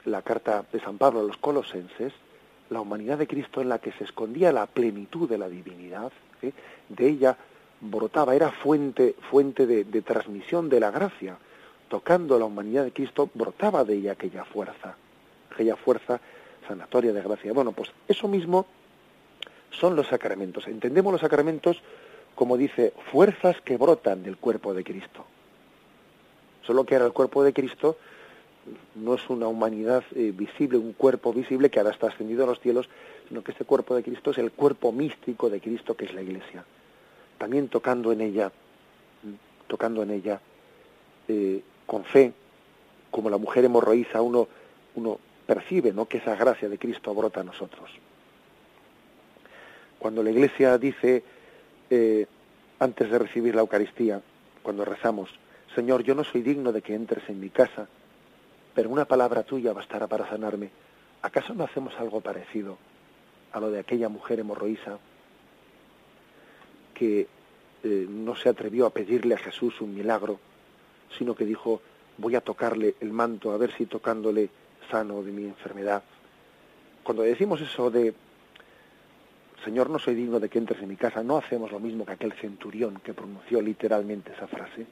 la 0.04 0.22
carta 0.22 0.64
de 0.72 0.81
San 0.81 0.98
Pablo 0.98 1.20
a 1.20 1.24
los 1.24 1.37
colosenses, 1.37 2.12
la 2.70 2.81
humanidad 2.81 3.18
de 3.18 3.26
Cristo 3.26 3.61
en 3.61 3.68
la 3.68 3.78
que 3.78 3.92
se 3.92 4.04
escondía 4.04 4.52
la 4.52 4.66
plenitud 4.66 5.28
de 5.28 5.38
la 5.38 5.48
divinidad, 5.48 6.12
de 6.88 7.09
ella 7.09 7.37
brotaba, 7.81 8.35
era 8.35 8.50
fuente, 8.50 9.14
fuente 9.31 9.66
de, 9.66 10.02
transmisión 10.02 10.68
de 10.68 10.81
la 10.81 10.90
gracia. 10.90 11.38
Tocando 11.88 12.38
la 12.38 12.44
humanidad 12.44 12.85
de 12.85 12.92
Cristo, 12.92 13.31
brotaba 13.35 13.85
de 13.85 13.94
ella 13.94 14.12
aquella 14.12 14.44
fuerza, 14.44 14.96
aquella 15.51 15.77
fuerza 15.77 16.20
sanatoria 16.66 17.12
de 17.12 17.22
gracia. 17.22 17.53
Bueno, 17.53 17.72
pues 17.72 17.90
eso 18.07 18.29
mismo 18.29 18.66
son 19.70 19.96
los 19.96 20.09
sacramentos. 20.09 20.66
Entendemos 20.66 21.12
los 21.12 21.20
sacramentos 21.20 21.83
como 22.38 22.57
dice, 22.57 22.92
fuerzas 23.11 23.61
que 23.62 23.77
brotan 23.77 24.22
del 24.22 24.37
cuerpo 24.37 24.72
de 24.72 24.85
Cristo. 24.85 25.27
Solo 26.62 26.85
que 26.85 26.94
era 26.94 27.05
el 27.05 27.12
cuerpo 27.12 27.42
de 27.42 27.53
Cristo 27.53 27.96
no 28.94 29.14
es 29.14 29.29
una 29.29 29.48
humanidad 29.48 30.05
eh, 30.14 30.33
visible, 30.33 30.79
un 30.79 30.92
cuerpo 30.92 31.33
visible 31.33 31.68
que 31.68 31.81
ahora 31.81 31.90
está 31.90 32.07
ascendido 32.07 32.44
a 32.44 32.46
los 32.46 32.61
cielos, 32.61 32.88
sino 33.27 33.42
que 33.42 33.51
este 33.51 33.64
cuerpo 33.64 33.96
de 33.96 34.05
Cristo 34.05 34.31
es 34.31 34.38
el 34.38 34.53
cuerpo 34.53 34.92
místico 34.92 35.51
de 35.51 35.61
Cristo 35.61 35.96
que 35.96 36.05
es 36.05 36.14
la 36.14 36.22
Iglesia. 36.22 36.64
También 37.38 37.66
tocando 37.66 38.12
en 38.12 38.20
ella, 38.20 38.53
tocando 39.66 40.05
en 40.05 40.12
ella 40.12 40.40
eh, 41.27 41.61
con 41.88 42.05
fe, 42.05 42.35
como 43.11 43.31
la 43.31 43.38
mujer 43.38 43.64
hemorroísa, 43.64 44.20
uno, 44.20 44.46
uno 44.94 45.18
percibe 45.46 45.90
¿no? 45.90 46.05
que 46.05 46.18
esa 46.18 46.37
gracia 46.37 46.68
de 46.68 46.77
Cristo 46.77 47.14
brota 47.14 47.40
a 47.40 47.44
nosotros. 47.44 47.90
Cuando 49.98 50.22
la 50.22 50.31
Iglesia 50.31 50.77
dice, 50.77 51.24
eh, 51.88 52.27
antes 52.79 53.11
de 53.11 53.18
recibir 53.18 53.55
la 53.55 53.62
Eucaristía, 53.62 54.20
cuando 54.62 54.85
rezamos, 54.85 55.31
Señor, 55.74 56.05
yo 56.05 56.14
no 56.14 56.24
soy 56.24 56.42
digno 56.42 56.72
de 56.72 56.83
que 56.83 56.94
entres 56.94 57.27
en 57.31 57.40
mi 57.40 57.48
casa, 57.48 57.88
pero 58.74 58.90
una 58.90 59.07
palabra 59.07 59.42
tuya 59.42 59.72
bastará 59.72 60.07
para 60.07 60.29
sanarme. 60.29 60.68
¿Acaso 61.22 61.55
no 61.55 61.64
hacemos 61.64 61.94
algo 61.98 62.20
parecido 62.20 62.77
a 63.53 63.61
lo 63.61 63.70
de 63.70 63.81
aquella 63.81 64.11
mujer 64.11 64.40
hemorroísa 64.40 64.98
que 66.92 67.27
eh, 67.83 68.07
no 68.07 68.37
se 68.37 68.51
atrevió 68.51 68.85
a 68.85 68.90
pedirle 68.90 69.37
a 69.37 69.38
Jesús 69.38 69.81
un 69.81 69.94
milagro, 69.94 70.38
sino 71.16 71.35
que 71.35 71.44
dijo, 71.44 71.81
voy 72.16 72.35
a 72.35 72.40
tocarle 72.40 72.97
el 73.01 73.12
manto, 73.12 73.53
a 73.53 73.57
ver 73.57 73.73
si 73.73 73.87
tocándole 73.87 74.51
sano 74.90 75.23
de 75.23 75.33
mi 75.33 75.44
enfermedad? 75.44 76.03
Cuando 77.03 77.23
decimos 77.23 77.61
eso 77.61 77.90
de, 77.90 78.14
Señor, 79.64 79.90
no 79.90 79.99
soy 79.99 80.14
digno 80.14 80.40
de 80.40 80.49
que 80.49 80.59
entres 80.59 80.83
en 80.83 80.88
mi 80.88 80.97
casa, 80.97 81.23
no 81.23 81.38
hacemos 81.38 81.73
lo 81.73 81.81
mismo 81.81 82.05
que 82.05 82.12
aquel 82.12 82.33
centurión 82.33 83.01
que 83.03 83.14
pronunció 83.14 83.61
literalmente 83.61 84.33
esa 84.33 84.47
frase, 84.47 84.87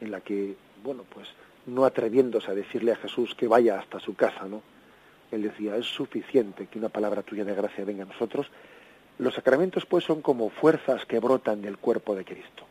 en 0.00 0.10
la 0.10 0.20
que, 0.20 0.54
bueno, 0.82 1.04
pues 1.08 1.28
no 1.66 1.84
atreviéndose 1.84 2.50
a 2.50 2.54
decirle 2.54 2.92
a 2.92 2.96
Jesús 2.96 3.34
que 3.34 3.48
vaya 3.48 3.78
hasta 3.78 3.98
su 4.00 4.14
casa, 4.14 4.46
¿no? 4.46 4.62
Él 5.30 5.42
decía, 5.42 5.76
es 5.76 5.86
suficiente 5.86 6.66
que 6.66 6.78
una 6.78 6.90
palabra 6.90 7.22
tuya 7.22 7.44
de 7.44 7.54
gracia 7.54 7.84
venga 7.84 8.04
a 8.04 8.06
nosotros. 8.06 8.46
Los 9.18 9.34
sacramentos, 9.34 9.86
pues, 9.86 10.04
son 10.04 10.22
como 10.22 10.50
fuerzas 10.50 11.06
que 11.06 11.18
brotan 11.18 11.62
del 11.62 11.78
cuerpo 11.78 12.14
de 12.14 12.24
Cristo. 12.24 12.66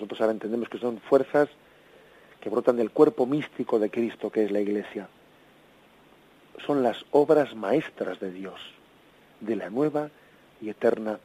Nosotros 0.00 0.22
ahora 0.22 0.32
entendemos 0.32 0.70
que 0.70 0.78
son 0.78 0.98
fuerzas 0.98 1.50
que 2.40 2.48
brotan 2.48 2.78
del 2.78 2.90
cuerpo 2.90 3.26
místico 3.26 3.78
de 3.78 3.90
Cristo 3.90 4.30
que 4.30 4.44
es 4.44 4.50
la 4.50 4.60
Iglesia. 4.60 5.08
Son 6.66 6.82
las 6.82 7.04
obras 7.10 7.54
maestras 7.54 8.18
de 8.18 8.32
Dios, 8.32 8.58
de 9.40 9.56
la 9.56 9.68
nueva 9.68 10.08
y 10.62 10.70
eterna 10.70 11.20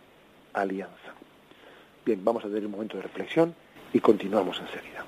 alianza. 0.52 1.14
Bien, 2.06 2.20
vamos 2.26 2.44
a 2.44 2.50
tener 2.50 2.66
un 2.66 2.72
momento 2.74 2.98
de 2.98 3.04
reflexión 3.04 3.56
y 3.94 4.02
continuamos 4.02 4.60
enseguida. 4.60 5.06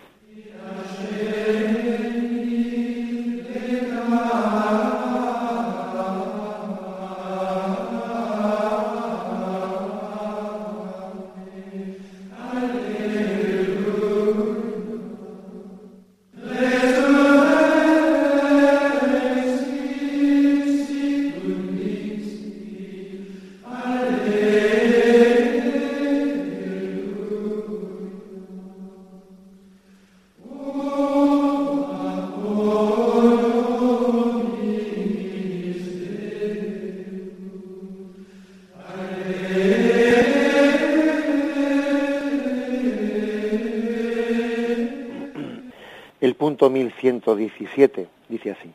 Punto 46.68 46.70
1117 46.70 48.08
dice 48.28 48.52
así. 48.52 48.72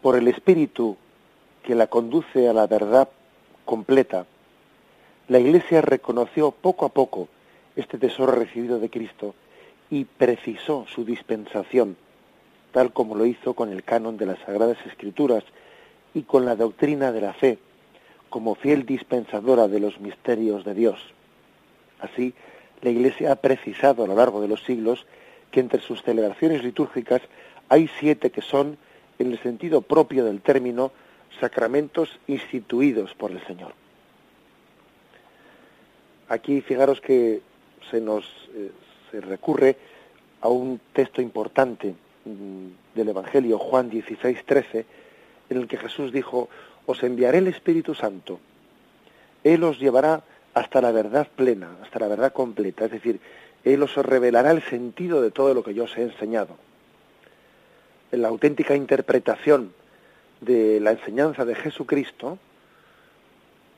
Por 0.00 0.16
el 0.16 0.28
Espíritu 0.28 0.96
que 1.62 1.74
la 1.74 1.88
conduce 1.88 2.48
a 2.48 2.52
la 2.52 2.66
verdad 2.66 3.08
completa, 3.64 4.24
la 5.28 5.38
Iglesia 5.38 5.82
reconoció 5.82 6.50
poco 6.50 6.86
a 6.86 6.88
poco 6.88 7.28
este 7.76 7.98
tesoro 7.98 8.32
recibido 8.32 8.78
de 8.78 8.88
Cristo 8.88 9.34
y 9.90 10.04
precisó 10.04 10.86
su 10.88 11.04
dispensación, 11.04 11.96
tal 12.72 12.92
como 12.92 13.14
lo 13.14 13.26
hizo 13.26 13.54
con 13.54 13.70
el 13.70 13.84
canon 13.84 14.16
de 14.16 14.26
las 14.26 14.38
Sagradas 14.40 14.78
Escrituras 14.86 15.44
y 16.14 16.22
con 16.22 16.46
la 16.46 16.56
doctrina 16.56 17.12
de 17.12 17.20
la 17.20 17.34
fe, 17.34 17.58
como 18.30 18.54
fiel 18.54 18.86
dispensadora 18.86 19.68
de 19.68 19.80
los 19.80 20.00
misterios 20.00 20.64
de 20.64 20.74
Dios. 20.74 20.98
Así, 22.00 22.32
la 22.80 22.90
Iglesia 22.90 23.32
ha 23.32 23.36
precisado 23.36 24.04
a 24.04 24.06
lo 24.06 24.14
largo 24.14 24.40
de 24.40 24.48
los 24.48 24.64
siglos 24.64 25.06
que 25.52 25.60
entre 25.60 25.80
sus 25.80 26.02
celebraciones 26.02 26.64
litúrgicas 26.64 27.22
hay 27.68 27.88
siete 28.00 28.30
que 28.30 28.42
son, 28.42 28.76
en 29.20 29.30
el 29.30 29.38
sentido 29.40 29.82
propio 29.82 30.24
del 30.24 30.40
término, 30.40 30.90
sacramentos 31.38 32.18
instituidos 32.26 33.14
por 33.14 33.30
el 33.30 33.40
Señor. 33.46 33.72
Aquí 36.28 36.60
fijaros 36.62 37.00
que 37.00 37.40
se 37.90 38.00
nos 38.00 38.24
eh, 38.54 38.70
se 39.12 39.20
recurre 39.20 39.76
a 40.40 40.48
un 40.48 40.80
texto 40.92 41.22
importante 41.22 41.94
mm, 42.24 42.96
del 42.96 43.08
Evangelio, 43.10 43.58
Juan 43.58 43.90
16, 43.90 44.44
13, 44.44 44.86
en 45.50 45.56
el 45.56 45.68
que 45.68 45.76
Jesús 45.76 46.12
dijo, 46.12 46.48
os 46.86 47.02
enviaré 47.02 47.38
el 47.38 47.46
Espíritu 47.46 47.94
Santo, 47.94 48.40
Él 49.44 49.62
os 49.62 49.78
llevará 49.78 50.24
hasta 50.54 50.80
la 50.80 50.90
verdad 50.90 51.28
plena, 51.36 51.76
hasta 51.82 51.98
la 52.00 52.08
verdad 52.08 52.32
completa, 52.32 52.86
es 52.86 52.90
decir, 52.90 53.20
él 53.64 53.82
os 53.82 53.94
revelará 53.96 54.50
el 54.50 54.62
sentido 54.62 55.22
de 55.22 55.30
todo 55.30 55.54
lo 55.54 55.62
que 55.62 55.74
yo 55.74 55.84
os 55.84 55.96
he 55.96 56.02
enseñado. 56.02 56.56
En 58.10 58.22
la 58.22 58.28
auténtica 58.28 58.74
interpretación 58.74 59.72
de 60.40 60.80
la 60.80 60.92
enseñanza 60.92 61.44
de 61.44 61.54
Jesucristo 61.54 62.38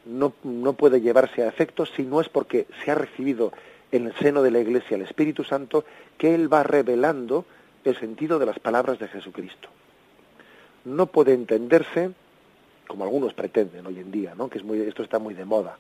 no, 0.06 0.34
no 0.42 0.72
puede 0.72 1.00
llevarse 1.00 1.42
a 1.42 1.48
efecto 1.48 1.86
si 1.86 2.02
no 2.02 2.20
es 2.20 2.28
porque 2.28 2.66
se 2.84 2.90
ha 2.90 2.94
recibido 2.94 3.52
en 3.92 4.06
el 4.06 4.14
seno 4.16 4.42
de 4.42 4.50
la 4.50 4.58
Iglesia 4.58 4.96
el 4.96 5.02
Espíritu 5.02 5.44
Santo 5.44 5.84
que 6.18 6.34
Él 6.34 6.52
va 6.52 6.62
revelando 6.62 7.44
el 7.84 7.96
sentido 7.96 8.38
de 8.38 8.46
las 8.46 8.58
palabras 8.58 8.98
de 8.98 9.08
Jesucristo. 9.08 9.68
No 10.84 11.06
puede 11.06 11.32
entenderse, 11.32 12.10
como 12.86 13.04
algunos 13.04 13.34
pretenden 13.34 13.86
hoy 13.86 13.98
en 13.98 14.10
día, 14.10 14.34
¿no? 14.34 14.48
que 14.48 14.58
es 14.58 14.64
muy, 14.64 14.80
esto 14.80 15.02
está 15.02 15.18
muy 15.18 15.34
de 15.34 15.44
moda, 15.44 15.78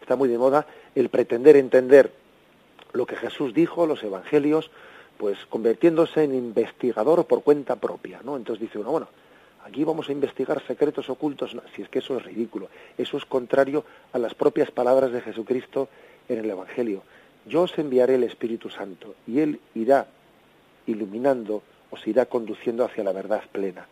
está 0.00 0.16
muy 0.16 0.28
de 0.28 0.38
moda 0.38 0.66
el 0.94 1.08
pretender 1.10 1.56
entender 1.56 2.10
lo 2.94 3.06
que 3.06 3.16
Jesús 3.16 3.52
dijo, 3.52 3.86
los 3.86 4.02
evangelios, 4.02 4.70
pues 5.18 5.36
convirtiéndose 5.48 6.24
en 6.24 6.34
investigador 6.34 7.26
por 7.26 7.42
cuenta 7.42 7.76
propia, 7.76 8.20
¿no? 8.24 8.36
Entonces 8.36 8.62
dice 8.62 8.78
uno, 8.78 8.90
bueno, 8.90 9.08
aquí 9.64 9.84
vamos 9.84 10.08
a 10.08 10.12
investigar 10.12 10.64
secretos 10.66 11.10
ocultos, 11.10 11.56
si 11.74 11.82
es 11.82 11.88
que 11.88 11.98
eso 11.98 12.16
es 12.16 12.24
ridículo, 12.24 12.68
eso 12.96 13.16
es 13.16 13.24
contrario 13.24 13.84
a 14.12 14.18
las 14.18 14.34
propias 14.34 14.70
palabras 14.70 15.12
de 15.12 15.20
Jesucristo 15.20 15.88
en 16.28 16.38
el 16.38 16.50
Evangelio. 16.50 17.02
Yo 17.46 17.62
os 17.62 17.78
enviaré 17.78 18.14
el 18.14 18.24
Espíritu 18.24 18.70
Santo 18.70 19.14
y 19.26 19.40
Él 19.40 19.60
irá 19.74 20.06
iluminando, 20.86 21.62
os 21.90 22.06
irá 22.06 22.26
conduciendo 22.26 22.84
hacia 22.84 23.04
la 23.04 23.12
verdad 23.12 23.42
plena. 23.50 23.86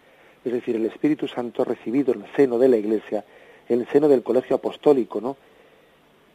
Es 0.44 0.52
decir, 0.52 0.76
el 0.76 0.86
Espíritu 0.86 1.28
Santo 1.28 1.64
recibido 1.64 2.14
en 2.14 2.22
el 2.22 2.32
seno 2.34 2.58
de 2.58 2.68
la 2.68 2.76
Iglesia, 2.76 3.24
en 3.68 3.80
el 3.80 3.88
seno 3.88 4.08
del 4.08 4.22
colegio 4.22 4.56
apostólico, 4.56 5.20
¿no? 5.20 5.36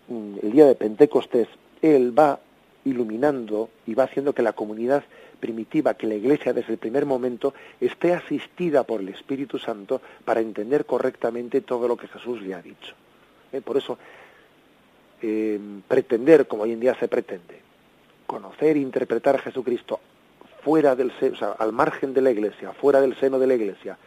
Mm, 0.07 0.37
el 0.43 0.51
día 0.51 0.65
de 0.65 0.75
Pentecostés, 0.75 1.47
Él 1.81 2.17
va 2.17 2.39
iluminando 2.87 3.69
y 3.85 3.93
va 3.93 4.03
haciendo 4.03 4.33
que 4.33 4.41
la 4.41 4.53
comunidad 4.53 5.03
primitiva, 5.39 5.93
que 5.93 6.07
la 6.07 6.15
Iglesia 6.15 6.53
desde 6.53 6.73
el 6.73 6.79
primer 6.79 7.05
momento 7.05 7.53
esté 7.79 8.13
asistida 8.13 8.83
por 8.83 9.01
el 9.01 9.09
Espíritu 9.09 9.59
Santo 9.59 10.01
para 10.25 10.41
entender 10.41 10.85
correctamente 10.85 11.61
todo 11.61 11.87
lo 11.87 11.97
que 11.97 12.07
Jesús 12.07 12.41
le 12.41 12.53
ha 12.53 12.61
dicho. 12.61 12.93
¿Eh? 13.51 13.61
Por 13.61 13.77
eso, 13.77 13.97
eh, 15.21 15.59
pretender, 15.87 16.47
como 16.47 16.63
hoy 16.63 16.73
en 16.73 16.79
día 16.79 16.95
se 16.99 17.07
pretende, 17.07 17.61
conocer 18.25 18.75
e 18.75 18.79
interpretar 18.79 19.35
a 19.35 19.39
Jesucristo 19.39 19.99
fuera 20.63 20.95
del 20.95 21.11
o 21.11 21.35
sea, 21.35 21.51
al 21.51 21.71
margen 21.71 22.13
de 22.13 22.21
la 22.21 22.31
Iglesia, 22.31 22.73
fuera 22.73 22.99
del 22.99 23.15
seno 23.15 23.39
de 23.39 23.47
la 23.47 23.53
Iglesia, 23.53 23.97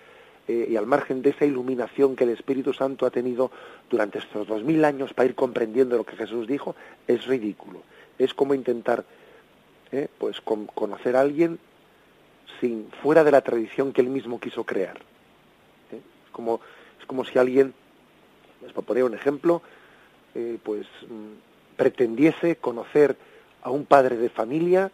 eh, 0.47 0.69
y 0.71 0.77
al 0.77 0.87
margen 0.87 1.23
de 1.23 1.31
esa 1.31 1.45
iluminación 1.45 2.17
que 2.17 2.25
el 2.25 2.31
Espíritu 2.31 2.73
Santo 2.73 3.07
ha 3.07 3.11
tenido 3.11 3.51
durante 3.89 4.19
estos 4.19 4.47
dos 4.47 4.65
mil 4.65 4.85
años 4.85 5.15
para 5.15 5.29
ir 5.29 5.35
comprendiendo 5.35 5.97
lo 5.97 6.05
que 6.05 6.17
Jesús 6.17 6.47
dijo, 6.47 6.75
es 7.07 7.27
ridículo 7.27 7.83
es 8.25 8.35
como 8.35 8.55
intentar 8.55 9.05
¿eh? 9.93 10.09
pues 10.19 10.41
conocer 10.41 11.17
a 11.17 11.21
alguien 11.21 11.59
sin 12.61 12.91
fuera 13.03 13.25
de 13.25 13.33
la 13.33 13.41
tradición 13.41 13.93
que 13.93 14.03
él 14.03 14.09
mismo 14.09 14.39
quiso 14.39 14.65
crear. 14.65 14.99
¿eh? 15.91 16.01
Es, 16.27 16.31
como, 16.31 16.61
es 17.01 17.07
como 17.07 17.25
si 17.25 17.39
alguien, 17.39 17.73
les 18.63 18.73
poner 18.73 19.05
un 19.05 19.15
ejemplo, 19.15 19.63
eh, 20.35 20.59
pues 20.63 20.87
mm, 21.09 21.77
pretendiese 21.77 22.57
conocer 22.57 23.17
a 23.63 23.71
un 23.71 23.87
padre 23.87 24.17
de 24.17 24.29
familia 24.29 24.93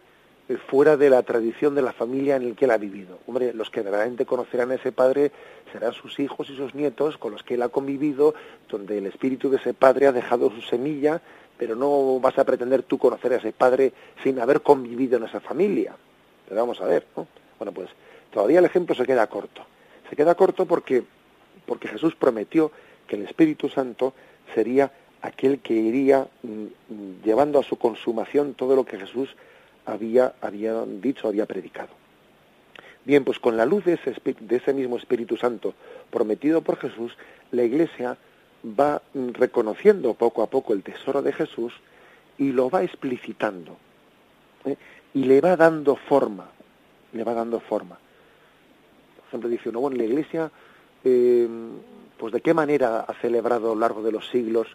fuera 0.69 0.95
de 0.95 1.09
la 1.09 1.23
tradición 1.23 1.75
de 1.75 1.81
la 1.81 1.91
familia 1.91 2.37
en 2.37 2.43
el 2.43 2.55
que 2.55 2.63
él 2.63 2.71
ha 2.71 2.77
vivido. 2.77 3.19
Hombre, 3.27 3.53
los 3.53 3.69
que 3.69 3.81
verdaderamente 3.81 4.25
conocerán 4.25 4.71
a 4.71 4.75
ese 4.75 4.93
padre 4.93 5.33
serán 5.73 5.91
sus 5.91 6.21
hijos 6.21 6.49
y 6.49 6.55
sus 6.55 6.73
nietos 6.73 7.17
con 7.17 7.33
los 7.33 7.43
que 7.43 7.55
él 7.55 7.63
ha 7.63 7.67
convivido, 7.67 8.33
donde 8.69 8.97
el 8.97 9.07
espíritu 9.07 9.49
de 9.49 9.57
ese 9.57 9.73
padre 9.73 10.07
ha 10.07 10.13
dejado 10.13 10.49
su 10.49 10.61
semilla 10.61 11.21
pero 11.57 11.75
no 11.75 12.19
vas 12.19 12.37
a 12.37 12.43
pretender 12.43 12.83
tú 12.83 12.97
conocer 12.97 13.33
a 13.33 13.37
ese 13.37 13.51
padre 13.51 13.91
sin 14.23 14.39
haber 14.39 14.61
convivido 14.61 15.17
en 15.17 15.23
esa 15.23 15.39
familia. 15.39 15.95
Pero 16.47 16.61
vamos 16.61 16.79
a 16.81 16.85
ver, 16.85 17.05
¿no? 17.15 17.27
Bueno, 17.57 17.71
pues 17.71 17.89
todavía 18.31 18.59
el 18.59 18.65
ejemplo 18.65 18.95
se 18.95 19.05
queda 19.05 19.27
corto. 19.27 19.65
Se 20.09 20.15
queda 20.15 20.35
corto 20.35 20.65
porque, 20.65 21.03
porque 21.65 21.87
Jesús 21.87 22.15
prometió 22.15 22.71
que 23.07 23.15
el 23.15 23.23
Espíritu 23.23 23.69
Santo 23.69 24.13
sería 24.53 24.91
aquel 25.21 25.59
que 25.59 25.73
iría 25.73 26.27
mm, 26.43 26.47
mm, 26.47 27.23
llevando 27.23 27.59
a 27.59 27.63
su 27.63 27.77
consumación 27.77 28.53
todo 28.53 28.75
lo 28.75 28.85
que 28.85 28.99
Jesús 28.99 29.35
había, 29.85 30.33
había 30.41 30.83
dicho, 30.85 31.27
había 31.27 31.45
predicado. 31.45 31.89
Bien, 33.03 33.23
pues 33.23 33.39
con 33.39 33.55
la 33.57 33.65
luz 33.65 33.85
de 33.85 33.93
ese, 33.93 34.13
de 34.39 34.55
ese 34.57 34.73
mismo 34.73 34.97
Espíritu 34.97 35.37
Santo 35.37 35.73
prometido 36.11 36.61
por 36.61 36.77
Jesús, 36.77 37.17
la 37.51 37.63
Iglesia 37.63 38.17
va 38.63 39.01
reconociendo 39.13 40.13
poco 40.13 40.43
a 40.43 40.49
poco 40.49 40.73
el 40.73 40.83
tesoro 40.83 41.21
de 41.21 41.33
Jesús 41.33 41.73
y 42.37 42.51
lo 42.51 42.69
va 42.69 42.83
explicitando 42.83 43.77
¿eh? 44.65 44.77
y 45.13 45.23
le 45.23 45.41
va 45.41 45.55
dando 45.55 45.95
forma, 45.95 46.49
le 47.13 47.23
va 47.23 47.33
dando 47.33 47.59
forma. 47.59 47.97
Por 49.15 49.27
ejemplo, 49.27 49.49
dice 49.49 49.69
uno, 49.69 49.81
bueno, 49.81 49.97
la 49.97 50.03
Iglesia, 50.03 50.51
eh, 51.03 51.47
pues 52.17 52.33
de 52.33 52.41
qué 52.41 52.53
manera 52.53 53.01
ha 53.01 53.13
celebrado 53.15 53.71
a 53.71 53.75
lo 53.75 53.81
largo 53.81 54.01
de 54.01 54.11
los 54.11 54.27
siglos 54.29 54.67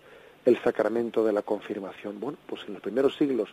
el 0.44 0.60
sacramento 0.62 1.24
de 1.24 1.32
la 1.32 1.42
confirmación. 1.42 2.18
Bueno, 2.20 2.38
pues 2.46 2.62
en 2.66 2.74
los 2.74 2.82
primeros 2.82 3.16
siglos 3.16 3.50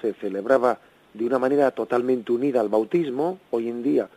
se 0.00 0.12
celebraba 0.14 0.78
de 1.12 1.24
una 1.24 1.38
manera 1.38 1.70
totalmente 1.70 2.32
unida 2.32 2.60
al 2.60 2.68
bautismo, 2.68 3.38
hoy 3.52 3.68
en 3.68 3.82
día, 3.84 4.08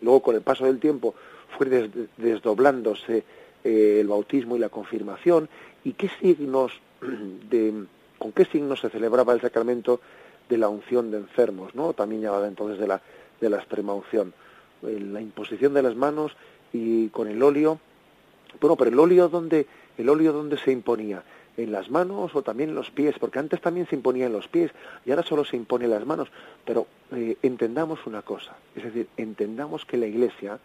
luego 0.00 0.22
con 0.22 0.36
el 0.36 0.42
paso 0.42 0.66
del 0.66 0.78
tiempo 0.78 1.14
fue 1.58 1.90
desdoblándose 2.16 3.24
eh, 3.64 3.98
el 4.00 4.08
bautismo 4.08 4.56
y 4.56 4.58
la 4.58 4.68
confirmación 4.68 5.48
y 5.84 5.94
qué 5.94 6.08
signos 6.20 6.72
de 7.50 7.84
con 8.18 8.32
qué 8.32 8.44
signos 8.44 8.80
se 8.80 8.90
celebraba 8.90 9.32
el 9.32 9.40
sacramento 9.40 10.00
de 10.48 10.58
la 10.58 10.68
unción 10.68 11.10
de 11.10 11.18
enfermos, 11.18 11.74
¿no? 11.74 11.92
También 11.92 12.22
llamada 12.22 12.46
entonces 12.46 12.78
de 12.78 12.86
la, 12.86 13.02
de 13.40 13.50
la 13.50 13.58
extrema 13.58 13.92
unción. 13.94 14.32
Eh, 14.82 15.00
la 15.00 15.20
imposición 15.20 15.74
de 15.74 15.82
las 15.82 15.96
manos 15.96 16.36
y 16.72 17.08
con 17.08 17.28
el 17.28 17.42
óleo. 17.42 17.80
Bueno, 18.60 18.76
pero 18.76 18.90
el 18.90 18.98
óleo 18.98 19.28
donde, 19.28 19.66
el 19.98 20.08
óleo 20.08 20.32
donde 20.32 20.58
se 20.58 20.70
imponía, 20.70 21.22
en 21.56 21.72
las 21.72 21.90
manos 21.90 22.34
o 22.34 22.42
también 22.42 22.70
en 22.70 22.74
los 22.74 22.90
pies, 22.90 23.16
porque 23.18 23.38
antes 23.38 23.60
también 23.60 23.86
se 23.86 23.94
imponía 23.94 24.26
en 24.26 24.32
los 24.32 24.48
pies 24.48 24.72
y 25.04 25.10
ahora 25.10 25.22
solo 25.22 25.44
se 25.44 25.56
impone 25.56 25.84
en 25.84 25.92
las 25.92 26.06
manos. 26.06 26.28
Pero 26.64 26.86
eh, 27.12 27.36
entendamos 27.42 28.06
una 28.06 28.22
cosa, 28.22 28.56
es 28.74 28.84
decir, 28.84 29.08
entendamos 29.16 29.84
que 29.84 29.96
la 29.96 30.06
Iglesia, 30.06 30.58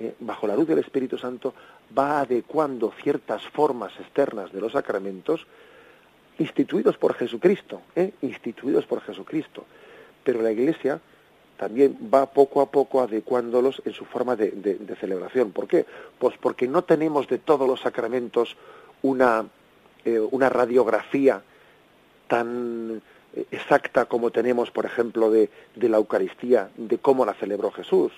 eh, 0.00 0.14
bajo 0.20 0.46
la 0.46 0.56
luz 0.56 0.66
del 0.66 0.78
Espíritu 0.78 1.18
Santo, 1.18 1.54
va 1.96 2.20
adecuando 2.20 2.92
ciertas 3.02 3.42
formas 3.48 3.92
externas 4.00 4.52
de 4.52 4.60
los 4.60 4.72
sacramentos 4.72 5.46
instituidos 6.38 6.98
por 6.98 7.14
Jesucristo, 7.14 7.82
¿eh? 7.94 8.12
instituidos 8.22 8.86
por 8.86 9.00
Jesucristo. 9.02 9.64
Pero 10.24 10.42
la 10.42 10.50
Iglesia 10.50 11.00
también 11.56 11.96
va 12.12 12.26
poco 12.26 12.60
a 12.60 12.70
poco 12.70 13.00
adecuándolos 13.00 13.80
en 13.84 13.92
su 13.92 14.04
forma 14.04 14.34
de, 14.34 14.96
celebración. 14.98 15.52
¿Por 15.52 15.68
qué? 15.68 15.86
Pues 16.18 16.36
porque 16.38 16.66
no 16.66 16.82
tenemos 16.82 17.28
de 17.28 17.38
todos 17.38 17.68
los 17.68 17.80
sacramentos 17.80 18.56
una, 19.02 19.46
eh, 20.04 20.18
una 20.18 20.48
radiografía 20.48 21.42
tan 22.26 23.00
exacta 23.50 24.06
como 24.06 24.30
tenemos, 24.30 24.70
por 24.70 24.86
ejemplo, 24.86 25.30
de, 25.30 25.50
la 25.76 25.96
Eucaristía, 25.96 26.70
de 26.76 26.98
cómo 26.98 27.24
la 27.24 27.34
celebró 27.34 27.70
Jesús. 27.70 28.12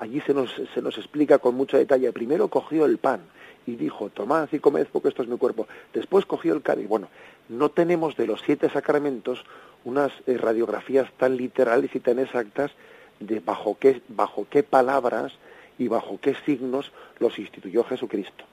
Allí 0.00 0.20
se 0.22 0.34
nos, 0.34 0.50
se 0.74 0.82
nos 0.82 0.98
explica 0.98 1.38
con 1.38 1.54
mucho 1.54 1.76
detalle. 1.76 2.12
Primero 2.12 2.48
cogió 2.48 2.84
el 2.86 2.98
pan 2.98 3.20
y 3.66 3.76
dijo, 3.76 4.08
tomad 4.08 4.48
y 4.50 4.58
comed 4.58 4.88
porque 4.92 5.08
esto 5.08 5.22
es 5.22 5.28
mi 5.28 5.38
cuerpo. 5.38 5.68
Después 5.94 6.26
cogió 6.26 6.54
el 6.54 6.62
cáliz. 6.62 6.88
Bueno, 6.88 7.08
no 7.48 7.70
tenemos 7.70 8.16
de 8.16 8.26
los 8.26 8.40
siete 8.40 8.68
sacramentos 8.70 9.44
unas 9.84 10.12
radiografías 10.26 11.10
tan 11.16 11.36
literales 11.36 11.94
y 11.94 12.00
tan 12.00 12.18
exactas 12.18 12.72
de 13.20 13.40
bajo 13.40 13.76
qué, 13.78 14.02
bajo 14.08 14.46
qué 14.50 14.62
palabras 14.62 15.32
y 15.78 15.88
bajo 15.88 16.18
qué 16.20 16.34
signos 16.44 16.90
los 17.18 17.38
instituyó 17.38 17.84
Jesucristo. 17.84 18.44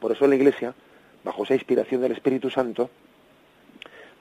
Por 0.00 0.12
eso 0.12 0.26
la 0.26 0.36
Iglesia 0.36 0.74
bajo 1.24 1.44
esa 1.44 1.54
inspiración 1.54 2.02
del 2.02 2.12
Espíritu 2.12 2.50
Santo, 2.50 2.90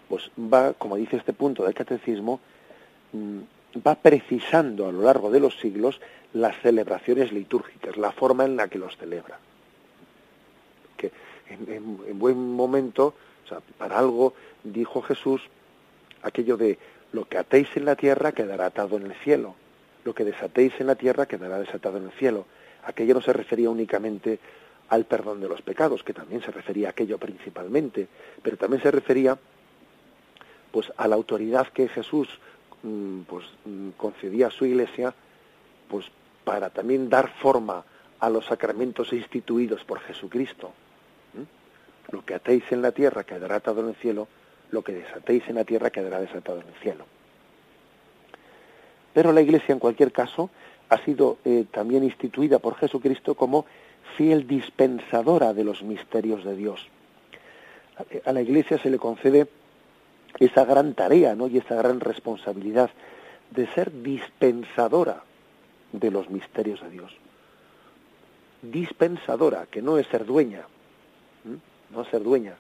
pues 0.08 0.32
va, 0.38 0.74
como 0.74 0.96
dice 0.96 1.18
este 1.18 1.34
punto 1.34 1.64
del 1.64 1.74
catecismo, 1.74 2.40
mm, 3.12 3.40
va 3.76 3.96
precisando 3.96 4.88
a 4.88 4.92
lo 4.92 5.02
largo 5.02 5.32
de 5.32 5.40
los 5.40 5.58
siglos 5.60 6.00
las 6.34 6.60
celebraciones 6.62 7.32
litúrgicas, 7.32 7.98
la 7.98 8.12
forma 8.12 8.46
en 8.46 8.56
la 8.56 8.68
que 8.68 8.80
los 8.80 8.98
celebra. 8.98 9.40
Que 10.98 11.12
en, 11.50 12.20
buen 12.20 12.38
momento, 12.38 13.14
para 13.78 14.00
algo 14.00 14.34
dijo 14.64 15.02
Jesús 15.02 15.42
aquello 16.22 16.58
de 16.58 16.78
lo 17.12 17.26
que 17.26 17.38
atéis 17.38 17.68
en 17.76 17.86
la 17.86 17.96
tierra 17.96 18.32
quedará 18.32 18.68
atado 18.68 18.98
en 18.98 19.06
el 19.06 19.14
cielo, 19.16 19.56
lo 20.04 20.16
que 20.16 20.26
desatéis 20.26 20.74
en 20.80 20.88
la 20.88 20.96
tierra 20.96 21.28
quedará 21.28 21.60
desatado 21.60 21.98
en 21.98 22.06
el 22.06 22.12
cielo. 22.12 22.46
Aquello 22.86 23.14
no 23.14 23.22
se 23.22 23.34
refería 23.34 23.70
únicamente 23.70 24.40
al 24.90 25.06
perdón 25.06 25.40
de 25.40 25.48
los 25.48 25.62
pecados, 25.62 26.04
que 26.04 26.14
también 26.14 26.42
se 26.42 26.52
refería 26.52 26.88
a 26.88 26.92
aquello 26.92 27.18
principalmente, 27.18 28.08
pero 28.42 28.58
también 28.58 28.82
se 28.82 28.92
refería 28.92 29.38
pues 30.72 30.92
a 30.98 31.08
la 31.08 31.16
autoridad 31.16 31.68
que 31.68 31.88
Jesús 31.88 32.28
pues 33.28 33.46
mm, 33.66 33.90
concedía 33.98 34.48
a 34.48 34.52
su 34.52 34.66
iglesia 34.66 35.14
pues 35.88 36.06
para 36.44 36.70
también 36.70 37.10
dar 37.10 37.30
forma 37.30 37.84
a 38.20 38.30
los 38.30 38.46
sacramentos 38.46 39.14
instituidos 39.14 39.84
por 39.84 40.00
Jesucristo. 40.02 40.72
Lo 42.12 42.24
que 42.26 42.36
atéis 42.36 42.64
en 42.72 42.82
la 42.82 42.92
tierra 42.92 43.24
quedará 43.24 43.56
atado 43.56 43.82
en 43.82 43.90
el 43.90 43.96
cielo, 43.96 44.28
lo 44.72 44.84
que 44.84 44.94
desatéis 44.94 45.48
en 45.48 45.56
la 45.56 45.64
tierra 45.64 45.90
quedará 45.90 46.20
desatado 46.20 46.62
en 46.62 46.68
el 46.68 46.74
cielo. 46.76 47.06
Pero 49.14 49.32
la 49.32 49.42
Iglesia, 49.42 49.74
en 49.74 49.80
cualquier 49.80 50.12
caso, 50.12 50.50
ha 50.90 50.98
sido 51.00 51.38
eh, 51.46 51.66
también 51.72 52.04
instituida 52.04 52.60
por 52.60 52.76
Jesucristo 52.76 53.36
como 53.36 53.66
fiel 54.18 54.48
dispensadora 54.48 55.54
de 55.54 55.64
los 55.64 55.82
misterios 55.84 56.44
de 56.44 56.56
Dios. 56.56 56.88
A 58.26 58.32
la 58.32 58.42
Iglesia 58.42 58.78
se 58.80 58.90
le 58.90 58.98
concede 58.98 59.48
esa 60.40 60.66
gran 60.66 60.94
tarea 60.94 61.36
¿no? 61.36 61.48
y 61.48 61.58
esa 61.58 61.76
gran 61.76 62.00
responsabilidad 62.00 62.90
de 63.52 63.68
ser 63.74 63.92
dispensadora 64.02 65.24
de 65.92 66.12
los 66.12 66.30
misterios 66.30 66.82
de 66.82 66.90
Dios. 66.90 67.12
Dispensadora, 68.62 69.68
que 69.70 69.82
no 69.82 69.98
es 69.98 70.08
ser 70.08 70.26
dueña, 70.26 70.64
no 71.92 72.02
es 72.02 72.08
ser 72.10 72.24
dueña. 72.24 72.56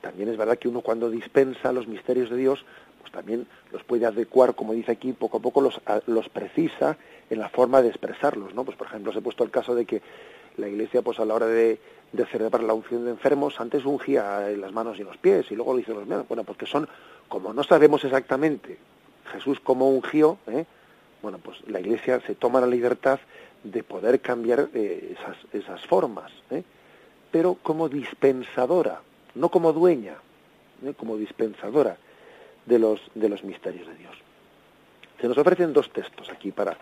También 0.00 0.30
es 0.30 0.36
verdad 0.36 0.58
que 0.58 0.68
uno 0.68 0.80
cuando 0.80 1.10
dispensa 1.10 1.72
los 1.72 1.86
misterios 1.86 2.30
de 2.30 2.36
Dios, 2.36 2.64
pues 3.00 3.12
también 3.12 3.46
los 3.72 3.84
puede 3.84 4.06
adecuar, 4.06 4.54
como 4.54 4.72
dice 4.72 4.92
aquí, 4.92 5.12
poco 5.12 5.38
a 5.38 5.40
poco 5.40 5.60
los, 5.60 5.80
los 6.06 6.28
precisa 6.28 6.96
en 7.28 7.38
la 7.38 7.48
forma 7.48 7.82
de 7.82 7.88
expresarlos, 7.88 8.54
¿no? 8.54 8.64
Pues 8.64 8.76
por 8.76 8.86
ejemplo, 8.86 9.12
se 9.12 9.18
ha 9.18 9.22
puesto 9.22 9.44
el 9.44 9.50
caso 9.50 9.74
de 9.74 9.84
que 9.84 10.02
la 10.60 10.68
Iglesia, 10.68 11.02
pues 11.02 11.18
a 11.18 11.24
la 11.24 11.34
hora 11.34 11.46
de, 11.46 11.80
de 12.12 12.26
celebrar 12.26 12.62
la 12.62 12.74
unción 12.74 13.04
de 13.04 13.10
enfermos, 13.10 13.60
antes 13.60 13.84
ungía 13.84 14.48
las 14.56 14.72
manos 14.72 14.98
y 14.98 15.04
los 15.04 15.16
pies 15.16 15.50
y 15.50 15.56
luego 15.56 15.74
lo 15.74 15.80
hizo 15.80 15.94
los 15.94 16.06
manos. 16.06 16.26
Bueno, 16.28 16.44
porque 16.44 16.66
son, 16.66 16.88
como 17.28 17.52
no 17.52 17.62
sabemos 17.62 18.04
exactamente 18.04 18.78
Jesús 19.32 19.60
cómo 19.60 19.88
ungió, 19.88 20.38
¿eh? 20.46 20.64
bueno, 21.22 21.38
pues 21.38 21.58
la 21.68 21.80
Iglesia 21.80 22.20
se 22.26 22.34
toma 22.34 22.60
la 22.60 22.66
libertad 22.66 23.20
de 23.62 23.82
poder 23.82 24.20
cambiar 24.20 24.68
eh, 24.74 25.16
esas, 25.18 25.36
esas 25.52 25.86
formas, 25.86 26.32
¿eh? 26.50 26.62
pero 27.30 27.54
como 27.62 27.88
dispensadora, 27.88 29.00
no 29.34 29.50
como 29.50 29.72
dueña, 29.72 30.16
¿eh? 30.84 30.94
como 30.96 31.16
dispensadora 31.16 31.96
de 32.66 32.78
los, 32.78 33.00
de 33.14 33.28
los 33.28 33.44
misterios 33.44 33.86
de 33.86 33.94
Dios. 33.94 34.16
Se 35.20 35.28
nos 35.28 35.36
ofrecen 35.36 35.72
dos 35.72 35.90
textos 35.92 36.30
aquí 36.30 36.50
para, 36.50 36.76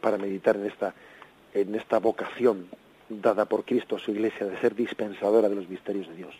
para 0.00 0.16
meditar 0.16 0.56
en 0.56 0.66
esta, 0.66 0.94
en 1.52 1.74
esta 1.74 1.98
vocación 1.98 2.68
dada 3.10 3.44
por 3.44 3.64
Cristo 3.64 3.96
a 3.96 3.98
su 3.98 4.12
iglesia 4.12 4.46
de 4.46 4.58
ser 4.58 4.74
dispensadora 4.74 5.48
de 5.48 5.56
los 5.56 5.68
misterios 5.68 6.08
de 6.08 6.14
Dios. 6.14 6.34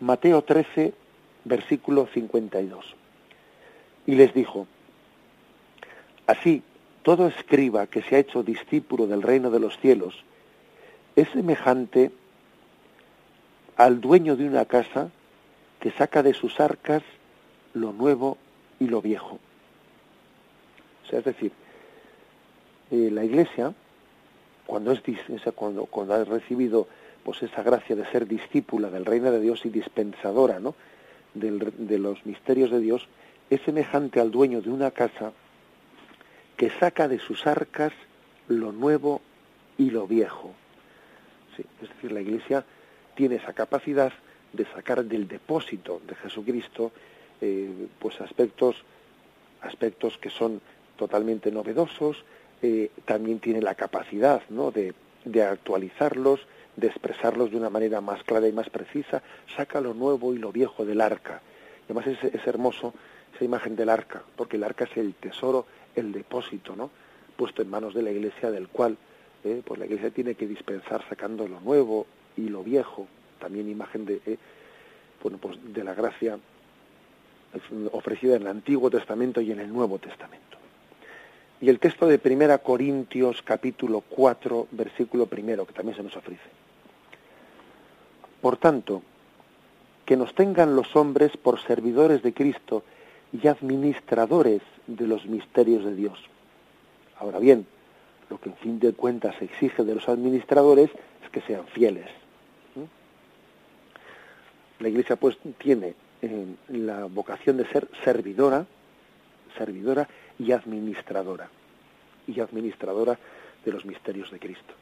Mateo 0.00 0.42
13, 0.42 0.92
versículo 1.44 2.06
52. 2.12 2.96
Y 4.06 4.16
les 4.16 4.34
dijo, 4.34 4.66
así, 6.26 6.62
todo 7.02 7.28
escriba 7.28 7.86
que 7.86 8.02
se 8.02 8.16
ha 8.16 8.18
hecho 8.18 8.42
discípulo 8.42 9.06
del 9.06 9.22
reino 9.22 9.50
de 9.50 9.60
los 9.60 9.78
cielos 9.78 10.24
es 11.14 11.28
semejante 11.30 12.10
al 13.76 14.00
dueño 14.00 14.36
de 14.36 14.46
una 14.46 14.64
casa 14.64 15.10
que 15.80 15.92
saca 15.92 16.22
de 16.22 16.34
sus 16.34 16.58
arcas 16.60 17.02
lo 17.74 17.92
nuevo 17.92 18.38
y 18.78 18.86
lo 18.86 19.00
viejo. 19.00 19.38
O 21.04 21.08
sea, 21.08 21.20
es 21.20 21.24
decir, 21.24 21.52
eh, 22.90 23.10
la 23.10 23.24
Iglesia, 23.24 23.74
cuando, 24.66 24.92
es, 24.92 25.02
cuando, 25.54 25.86
cuando 25.86 26.14
ha 26.14 26.24
recibido 26.24 26.88
pues 27.24 27.42
esa 27.42 27.62
gracia 27.62 27.94
de 27.94 28.04
ser 28.06 28.26
discípula 28.26 28.90
del 28.90 29.04
reino 29.04 29.30
de 29.30 29.40
Dios 29.40 29.64
y 29.64 29.70
dispensadora 29.70 30.58
¿no? 30.58 30.74
de 31.34 31.98
los 31.98 32.26
misterios 32.26 32.70
de 32.70 32.80
Dios, 32.80 33.08
es 33.48 33.60
semejante 33.62 34.20
al 34.20 34.30
dueño 34.30 34.60
de 34.60 34.70
una 34.70 34.90
casa 34.90 35.32
que 36.56 36.70
saca 36.70 37.08
de 37.08 37.18
sus 37.18 37.46
arcas 37.46 37.92
lo 38.48 38.72
nuevo 38.72 39.20
y 39.78 39.90
lo 39.90 40.06
viejo. 40.06 40.52
es 41.58 41.88
decir, 41.88 42.12
la 42.12 42.20
Iglesia 42.20 42.64
tiene 43.14 43.36
esa 43.36 43.52
capacidad 43.52 44.12
de 44.52 44.64
sacar 44.66 45.04
del 45.04 45.28
depósito 45.28 46.00
de 46.06 46.14
Jesucristo 46.14 46.92
eh, 47.40 47.88
pues 47.98 48.20
aspectos 48.20 48.76
aspectos 49.62 50.18
que 50.18 50.30
son 50.30 50.60
totalmente 50.96 51.50
novedosos 51.50 52.24
eh, 52.62 52.90
también 53.04 53.40
tiene 53.40 53.60
la 53.60 53.74
capacidad 53.74 54.42
¿no? 54.48 54.70
de, 54.70 54.94
de 55.24 55.42
actualizarlos 55.42 56.40
de 56.76 56.86
expresarlos 56.86 57.50
de 57.50 57.58
una 57.58 57.68
manera 57.68 58.00
más 58.00 58.22
clara 58.22 58.48
y 58.48 58.52
más 58.52 58.70
precisa 58.70 59.22
saca 59.56 59.80
lo 59.80 59.92
nuevo 59.92 60.32
y 60.32 60.38
lo 60.38 60.52
viejo 60.52 60.84
del 60.84 61.00
arca 61.00 61.42
además 61.84 62.06
es, 62.06 62.24
es 62.24 62.46
hermoso 62.46 62.94
esa 63.34 63.44
imagen 63.44 63.76
del 63.76 63.88
arca 63.90 64.22
porque 64.36 64.56
el 64.56 64.64
arca 64.64 64.84
es 64.84 64.96
el 64.96 65.14
tesoro 65.14 65.66
el 65.94 66.12
depósito 66.12 66.74
no 66.74 66.90
puesto 67.36 67.62
en 67.62 67.70
manos 67.70 67.94
de 67.94 68.02
la 68.02 68.10
iglesia 68.10 68.50
del 68.50 68.68
cual 68.68 68.96
eh, 69.44 69.60
pues 69.64 69.78
la 69.78 69.86
iglesia 69.86 70.10
tiene 70.10 70.34
que 70.34 70.46
dispensar 70.46 71.04
sacando 71.08 71.46
lo 71.46 71.60
nuevo 71.60 72.06
y 72.36 72.48
lo 72.48 72.62
viejo 72.62 73.06
también 73.38 73.68
imagen 73.68 74.06
de 74.06 74.20
eh, 74.24 74.38
bueno 75.22 75.38
pues 75.38 75.58
de 75.74 75.84
la 75.84 75.94
gracia 75.94 76.38
ofrecida 77.92 78.36
en 78.36 78.42
el 78.42 78.48
Antiguo 78.48 78.90
Testamento 78.90 79.40
y 79.40 79.52
en 79.52 79.60
el 79.60 79.72
Nuevo 79.72 79.98
Testamento. 79.98 80.61
Y 81.62 81.68
el 81.68 81.78
texto 81.78 82.08
de 82.08 82.18
Primera 82.18 82.58
Corintios 82.58 83.40
capítulo 83.40 84.00
4 84.00 84.66
versículo 84.72 85.26
primero 85.26 85.64
que 85.64 85.72
también 85.72 85.96
se 85.96 86.02
nos 86.02 86.16
ofrece. 86.16 86.42
Por 88.40 88.56
tanto, 88.56 89.00
que 90.04 90.16
nos 90.16 90.34
tengan 90.34 90.74
los 90.74 90.96
hombres 90.96 91.36
por 91.36 91.60
servidores 91.60 92.20
de 92.24 92.34
Cristo 92.34 92.82
y 93.32 93.46
administradores 93.46 94.60
de 94.88 95.06
los 95.06 95.26
misterios 95.26 95.84
de 95.84 95.94
Dios. 95.94 96.18
Ahora 97.20 97.38
bien, 97.38 97.64
lo 98.28 98.40
que 98.40 98.48
en 98.48 98.56
fin 98.56 98.80
de 98.80 98.92
cuentas 98.92 99.36
se 99.38 99.44
exige 99.44 99.84
de 99.84 99.94
los 99.94 100.08
administradores 100.08 100.90
es 101.22 101.30
que 101.30 101.42
sean 101.42 101.64
fieles. 101.68 102.08
La 104.80 104.88
Iglesia 104.88 105.14
pues 105.14 105.38
tiene 105.58 105.94
eh, 106.22 106.46
la 106.70 107.04
vocación 107.04 107.56
de 107.56 107.68
ser 107.68 107.86
servidora, 108.02 108.66
servidora 109.56 110.08
y 110.38 110.52
administradora, 110.52 111.48
y 112.26 112.40
administradora 112.40 113.18
de 113.64 113.72
los 113.72 113.84
misterios 113.84 114.30
de 114.30 114.38
Cristo. 114.38 114.74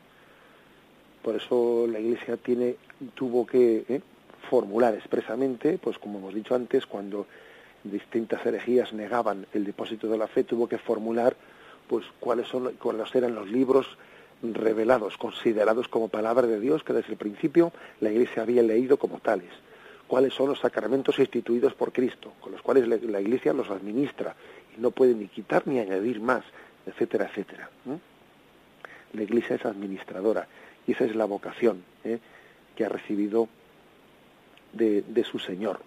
Por 1.22 1.36
eso 1.36 1.86
la 1.86 2.00
Iglesia 2.00 2.36
tiene, 2.36 2.76
tuvo 3.14 3.46
que 3.46 3.84
eh, 3.88 4.00
formular 4.48 4.94
expresamente, 4.94 5.78
pues 5.78 5.98
como 5.98 6.18
hemos 6.18 6.34
dicho 6.34 6.54
antes, 6.54 6.86
cuando 6.86 7.26
distintas 7.84 8.44
herejías 8.44 8.92
negaban 8.92 9.46
el 9.52 9.64
depósito 9.64 10.08
de 10.08 10.18
la 10.18 10.26
fe, 10.26 10.44
tuvo 10.44 10.68
que 10.68 10.78
formular 10.78 11.36
pues 11.88 12.06
cuáles 12.20 12.46
son 12.46 12.72
cuáles 12.74 13.14
eran 13.14 13.34
los 13.34 13.50
libros 13.50 13.98
revelados, 14.42 15.16
considerados 15.18 15.88
como 15.88 16.08
palabra 16.08 16.46
de 16.46 16.60
Dios, 16.60 16.84
que 16.84 16.92
desde 16.92 17.12
el 17.12 17.18
principio 17.18 17.72
la 18.00 18.10
Iglesia 18.10 18.42
había 18.42 18.62
leído 18.62 18.96
como 18.96 19.18
tales. 19.18 19.50
Cuáles 20.06 20.34
son 20.34 20.48
los 20.48 20.60
sacramentos 20.60 21.18
instituidos 21.18 21.74
por 21.74 21.92
Cristo, 21.92 22.32
con 22.40 22.52
los 22.52 22.62
cuales 22.62 22.88
la 22.88 23.20
Iglesia 23.20 23.52
los 23.52 23.70
administra 23.70 24.34
no 24.78 24.90
puede 24.90 25.14
ni 25.14 25.28
quitar 25.28 25.66
ni 25.66 25.78
añadir 25.78 26.20
más, 26.20 26.44
etcétera, 26.86 27.26
etcétera. 27.26 27.70
La 29.12 29.22
Iglesia 29.22 29.56
es 29.56 29.64
administradora 29.64 30.46
y 30.86 30.92
esa 30.92 31.04
es 31.04 31.14
la 31.14 31.24
vocación 31.24 31.82
¿eh? 32.04 32.18
que 32.76 32.84
ha 32.84 32.88
recibido 32.88 33.48
de, 34.72 35.02
de 35.02 35.24
su 35.24 35.38
Señor. 35.38 35.80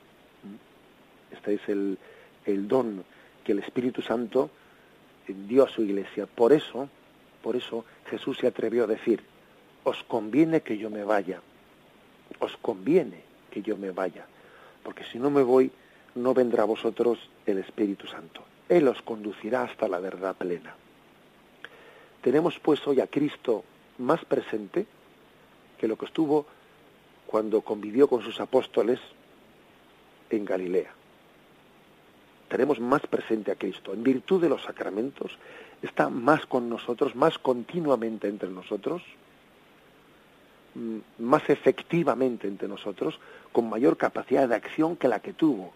Este 1.31 1.55
es 1.55 1.69
el, 1.69 1.97
el 2.45 2.67
don 2.67 3.03
que 3.43 3.53
el 3.53 3.59
Espíritu 3.59 4.01
Santo 4.01 4.49
dio 5.27 5.63
a 5.63 5.69
su 5.69 5.81
iglesia. 5.81 6.25
Por 6.25 6.53
eso, 6.53 6.89
por 7.41 7.55
eso 7.55 7.85
Jesús 8.09 8.37
se 8.37 8.47
atrevió 8.47 8.83
a 8.83 8.87
decir, 8.87 9.21
os 9.83 10.03
conviene 10.03 10.61
que 10.61 10.77
yo 10.77 10.89
me 10.89 11.03
vaya, 11.03 11.41
os 12.39 12.55
conviene 12.57 13.21
que 13.51 13.61
yo 13.61 13.77
me 13.77 13.91
vaya, 13.91 14.25
porque 14.83 15.03
si 15.05 15.19
no 15.19 15.29
me 15.29 15.43
voy, 15.43 15.71
no 16.15 16.33
vendrá 16.33 16.63
a 16.63 16.67
vosotros 16.67 17.29
el 17.45 17.57
Espíritu 17.57 18.07
Santo. 18.07 18.43
Él 18.73 18.87
os 18.87 19.01
conducirá 19.01 19.63
hasta 19.63 19.87
la 19.87 19.99
verdad 19.99 20.35
plena. 20.35 20.75
Tenemos 22.21 22.59
pues 22.59 22.85
hoy 22.87 23.01
a 23.01 23.07
Cristo 23.07 23.63
más 23.99 24.23
presente 24.25 24.85
que 25.77 25.87
lo 25.87 25.97
que 25.97 26.05
estuvo 26.05 26.45
cuando 27.27 27.61
convivió 27.61 28.07
con 28.07 28.23
sus 28.23 28.39
apóstoles 28.39 28.99
en 30.29 30.45
Galilea 30.45 30.93
tenemos 32.53 32.79
más 32.79 33.01
presente 33.07 33.51
a 33.51 33.55
Cristo. 33.55 33.93
En 33.93 34.03
virtud 34.03 34.39
de 34.39 34.47
los 34.47 34.61
sacramentos, 34.61 35.39
está 35.81 36.09
más 36.09 36.45
con 36.45 36.69
nosotros, 36.69 37.15
más 37.15 37.39
continuamente 37.39 38.27
entre 38.27 38.47
nosotros, 38.47 39.01
mm, 40.75 40.97
más 41.17 41.49
efectivamente 41.49 42.47
entre 42.47 42.67
nosotros, 42.67 43.19
con 43.51 43.67
mayor 43.67 43.97
capacidad 43.97 44.47
de 44.47 44.53
acción 44.53 44.97
que 44.97 45.07
la 45.07 45.19
que 45.19 45.33
tuvo 45.33 45.73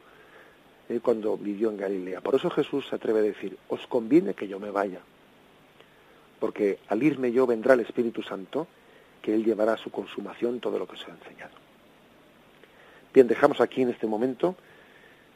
eh, 0.90 1.00
cuando 1.02 1.38
vivió 1.38 1.70
en 1.70 1.78
Galilea. 1.78 2.22
Por 2.22 2.36
eso 2.36 2.50
Jesús 2.50 2.88
se 2.90 2.96
atreve 2.96 3.20
a 3.20 3.24
decir, 3.24 3.58
os 3.70 3.86
conviene 3.88 4.34
que 4.34 4.48
yo 4.48 4.60
me 4.60 4.72
vaya, 4.72 5.00
porque 6.40 6.80
al 6.88 7.04
irme 7.04 7.32
yo 7.32 7.48
vendrá 7.48 7.74
el 7.74 7.82
Espíritu 7.82 8.24
Santo, 8.24 8.68
que 9.22 9.34
Él 9.34 9.44
llevará 9.44 9.74
a 9.74 9.78
su 9.78 9.92
consumación 9.92 10.60
todo 10.60 10.80
lo 10.80 10.88
que 10.88 10.96
os 10.96 11.08
he 11.08 11.12
enseñado. 11.12 11.54
Bien, 13.14 13.28
dejamos 13.28 13.60
aquí 13.62 13.82
en 13.82 13.90
este 13.90 14.08
momento 14.08 14.56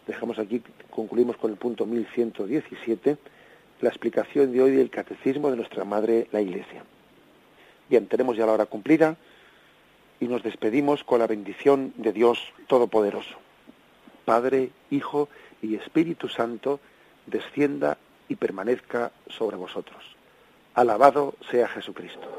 dejamos 0.07 0.39
aquí, 0.39 0.61
concluimos 0.89 1.37
con 1.37 1.51
el 1.51 1.57
punto 1.57 1.85
1117, 1.85 3.17
la 3.81 3.89
explicación 3.89 4.51
de 4.51 4.61
hoy 4.61 4.71
del 4.71 4.89
catecismo 4.89 5.49
de 5.49 5.57
nuestra 5.57 5.83
Madre, 5.85 6.27
la 6.31 6.41
Iglesia. 6.41 6.83
Bien, 7.89 8.07
tenemos 8.07 8.37
ya 8.37 8.45
la 8.45 8.53
hora 8.53 8.65
cumplida 8.65 9.17
y 10.19 10.27
nos 10.27 10.43
despedimos 10.43 11.03
con 11.03 11.19
la 11.19 11.27
bendición 11.27 11.93
de 11.97 12.13
Dios 12.13 12.53
Todopoderoso. 12.67 13.37
Padre, 14.31 14.69
Hijo 14.91 15.27
y 15.61 15.75
Espíritu 15.75 16.29
Santo, 16.29 16.79
descienda 17.25 17.97
y 18.29 18.37
permanezca 18.37 19.11
sobre 19.27 19.57
vosotros. 19.57 20.01
Alabado 20.73 21.33
sea 21.51 21.67
Jesucristo. 21.67 22.29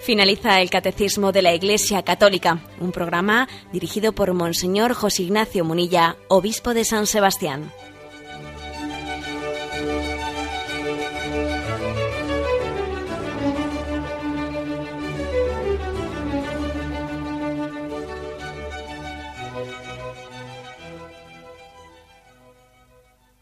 Finaliza 0.00 0.60
el 0.60 0.68
Catecismo 0.68 1.30
de 1.30 1.42
la 1.42 1.54
Iglesia 1.54 2.02
Católica, 2.02 2.58
un 2.80 2.90
programa 2.90 3.46
dirigido 3.72 4.12
por 4.12 4.34
Monseñor 4.34 4.94
José 4.94 5.22
Ignacio 5.22 5.64
Munilla, 5.64 6.16
obispo 6.26 6.74
de 6.74 6.84
San 6.84 7.06
Sebastián. 7.06 7.70